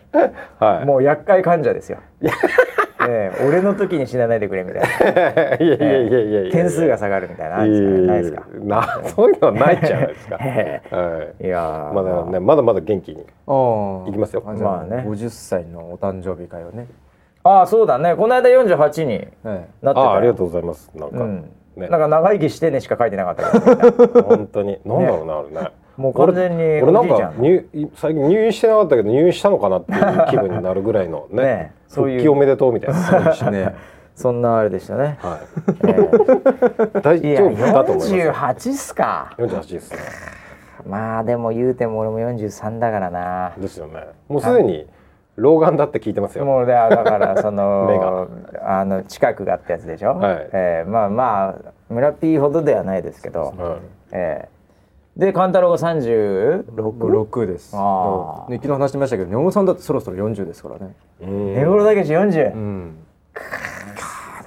[0.60, 0.86] はい。
[0.86, 2.00] もう厄介患者ですよ、
[3.08, 5.66] ええ俺の時に死なないでくれみたいな。
[5.66, 7.58] いやいやいやいやいや点数が下がるみたいな。
[7.58, 8.44] ないですか？
[8.64, 10.38] なそういうのはないじゃないですか。
[10.42, 10.82] え。
[10.90, 11.46] はい。
[11.46, 11.94] いやー。
[11.94, 14.42] まだねまだまだ元気に行いきますよ。
[14.46, 16.88] まあね50歳のお誕生日会をね、
[17.44, 18.16] ああそうだね。
[18.16, 19.66] この間48にはい。
[19.84, 20.10] なってたよ。
[20.12, 20.90] あありがとうございます。
[20.96, 21.88] なんか、うんね。
[21.88, 24.80] なんか長生きしてねしか書いてなかったけど本当に。
[24.86, 25.72] なんだろうな、あれね。
[25.98, 27.66] もう完全に俺俺なんか入
[27.96, 31.44] 最近入院してなかったけど入院したのかなっていう気分になるぐらいのね。
[31.44, 32.20] ねそういう。
[32.20, 33.36] 復帰おめでとうみたいな。
[33.52, 33.66] ね。
[33.66, 33.76] ね
[34.16, 35.40] そんなあれでしたね、は
[35.84, 35.92] え
[36.96, 39.36] い大えいや丈夫だと思います48っすか。
[39.38, 39.98] 48ですね。
[40.88, 43.52] まあでも言うても俺も43だからな。
[43.58, 44.06] ですよね。
[44.30, 44.88] もうすでに
[45.36, 46.46] 老眼だって聞いてますよ。
[46.46, 48.28] もうだだからそ 目の
[48.64, 50.50] あの近くがってやつでしょ、はい。
[50.54, 53.80] ええまあまあ村 P ほどではないですけど、はい
[54.12, 54.56] ええ
[55.18, 56.66] で勘太郎が 36?
[56.76, 57.72] 6です。
[57.74, 58.52] あー。
[58.52, 60.94] ね昨日話してましたけど根尾さんだってそろそろ40ですからね。
[61.22, 61.56] うん。
[61.56, 62.98] 根室だけし40、うん、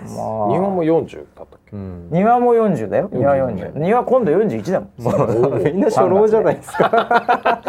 [0.06, 1.76] もう日本も40だったっけ？
[1.76, 3.08] うん、庭も40だよ。
[3.12, 5.62] 庭40庭今度41だもん。
[5.64, 7.60] みんな初老じゃないですか。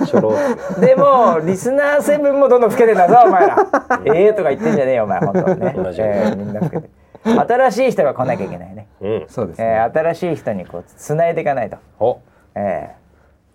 [0.00, 0.32] 初老。
[0.80, 3.56] でもリスナーセブンもどんどん老けてんだぞお前ら。
[4.04, 5.72] ええとか言ってんじゃねえよお前本当はね。
[5.78, 6.90] 同じえーみんな老けて。
[7.22, 9.24] 新しい人が来なきゃいけないね、うん。
[9.28, 12.18] そうですえね、ー新しい人にこうつないでいかないと、お。
[12.54, 13.00] えー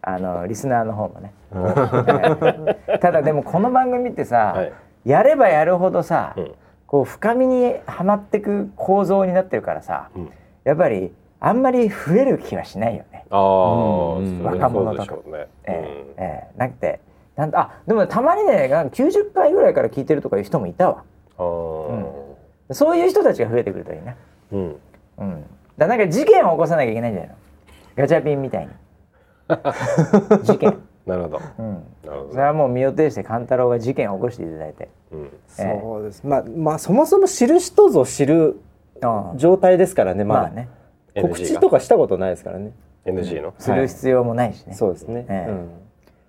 [0.07, 4.71] あのリスナーの方もね、えーただでもこの番組ってさ、はい。
[5.03, 6.51] やればやるほどさ、うん
[6.95, 10.29] こう深みにはまってく構造になってるからさ、うん。
[10.63, 11.11] やっぱり
[11.41, 13.25] あんまり増える気はしないよね。
[13.29, 15.21] ああ、うん若者とか。
[15.33, 16.57] ええええ。
[16.57, 17.01] なくて
[17.35, 21.03] なんあでもたまにねなんか90回ぐらいから聞いてるとかいう人もいたわ。
[21.37, 22.05] うん、
[22.69, 24.15] あそういう人たちが増えてくるといいな、あ、
[24.53, 24.75] うん、
[25.17, 25.43] うん、
[25.77, 27.35] だなんか事件を起こさなきゃいけないんじゃないの？
[27.97, 28.71] ガチャピンみたいに。
[30.43, 31.41] 事件、なるほど。
[31.59, 31.73] うん、
[32.05, 32.31] なるほど。
[32.31, 34.89] それはもう身を挺して勘太郎が事件を起こしていただいて。
[35.11, 36.23] うん、そうです。
[36.25, 38.59] まあまあそもそも知る人ぞ知る
[39.35, 40.69] 状態ですからねまあね。
[41.15, 42.71] 告知とかしたことないですからね。
[43.05, 43.53] NG の？
[43.59, 45.51] する必要もないしね、そうですね、ええ。
[45.51, 45.69] うん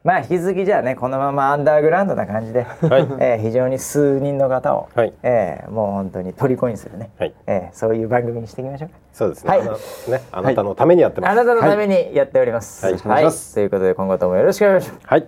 [0.07, 8.95] まあ引き続きじゃあねこのままアンダーグラウンドな感じで、はい えー非常に数人の方を、はいえーもう本当に虜にするね、はいえーそういう番組にしていきましょうか。
[9.12, 9.51] そうですね。
[9.51, 11.31] はいね、あなたのためにやってます。
[11.33, 12.85] あなたのためにやっております。
[12.87, 15.07] はいはい、ということで今後ともよろしくお願いします。
[15.07, 15.27] はい。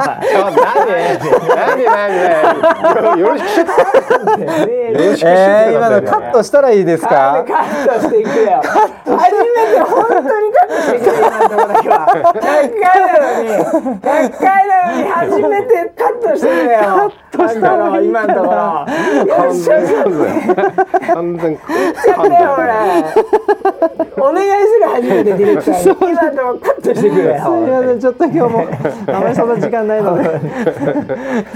[0.00, 2.20] ちょ、なに、なに、
[3.04, 3.60] なに、よろしく。
[3.60, 3.66] よ
[4.94, 5.28] ろしく。
[5.28, 8.62] えー、今のカットしたらいいですかカットしていくよ。
[8.62, 12.06] 初めて本当にカットしていくよ今のとこだけは。
[12.34, 13.48] 100回なのに、
[14.00, 16.78] 100回なのに初めてカットしてるよ。
[16.80, 18.56] カットしたの今のところ。
[19.46, 21.10] よっしゃ、よっしゃ完全。
[21.14, 21.52] 完全。
[21.52, 24.00] やってよ俺。
[24.20, 28.68] お願いする初めてディレクターに今でもカットしてくれよすみませんちょっと今日も
[29.08, 30.40] あまりそんな時間ないので。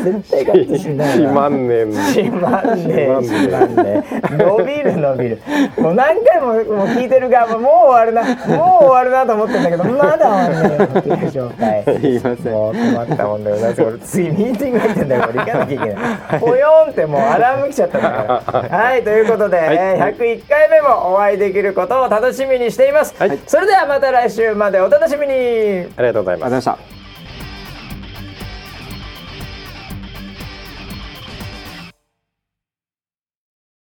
[0.04, 1.92] 絶対カットしないしわまんねん。
[1.92, 5.42] しまんねえししまんねえ伸びる伸びる。
[5.78, 8.56] もう何回ももう聞いてる側ももう終わるな。
[8.56, 11.84] もう終わるなと思ってんだけどまだ終わんねえよっていう状態。
[11.84, 12.52] すいません。
[12.52, 18.78] もう困ったもんでございます俺次ミーティング入ってんだよこれ行かなきゃいけないぽよんってもうアラーム来ちゃったんだから。
[18.84, 23.38] はいということで、えー101回目もお会いできることを楽しみにしています、はい。
[23.46, 25.32] それではまた来週までお楽しみに。
[25.96, 26.46] ありがとうございます。
[26.46, 26.93] ありがとうございました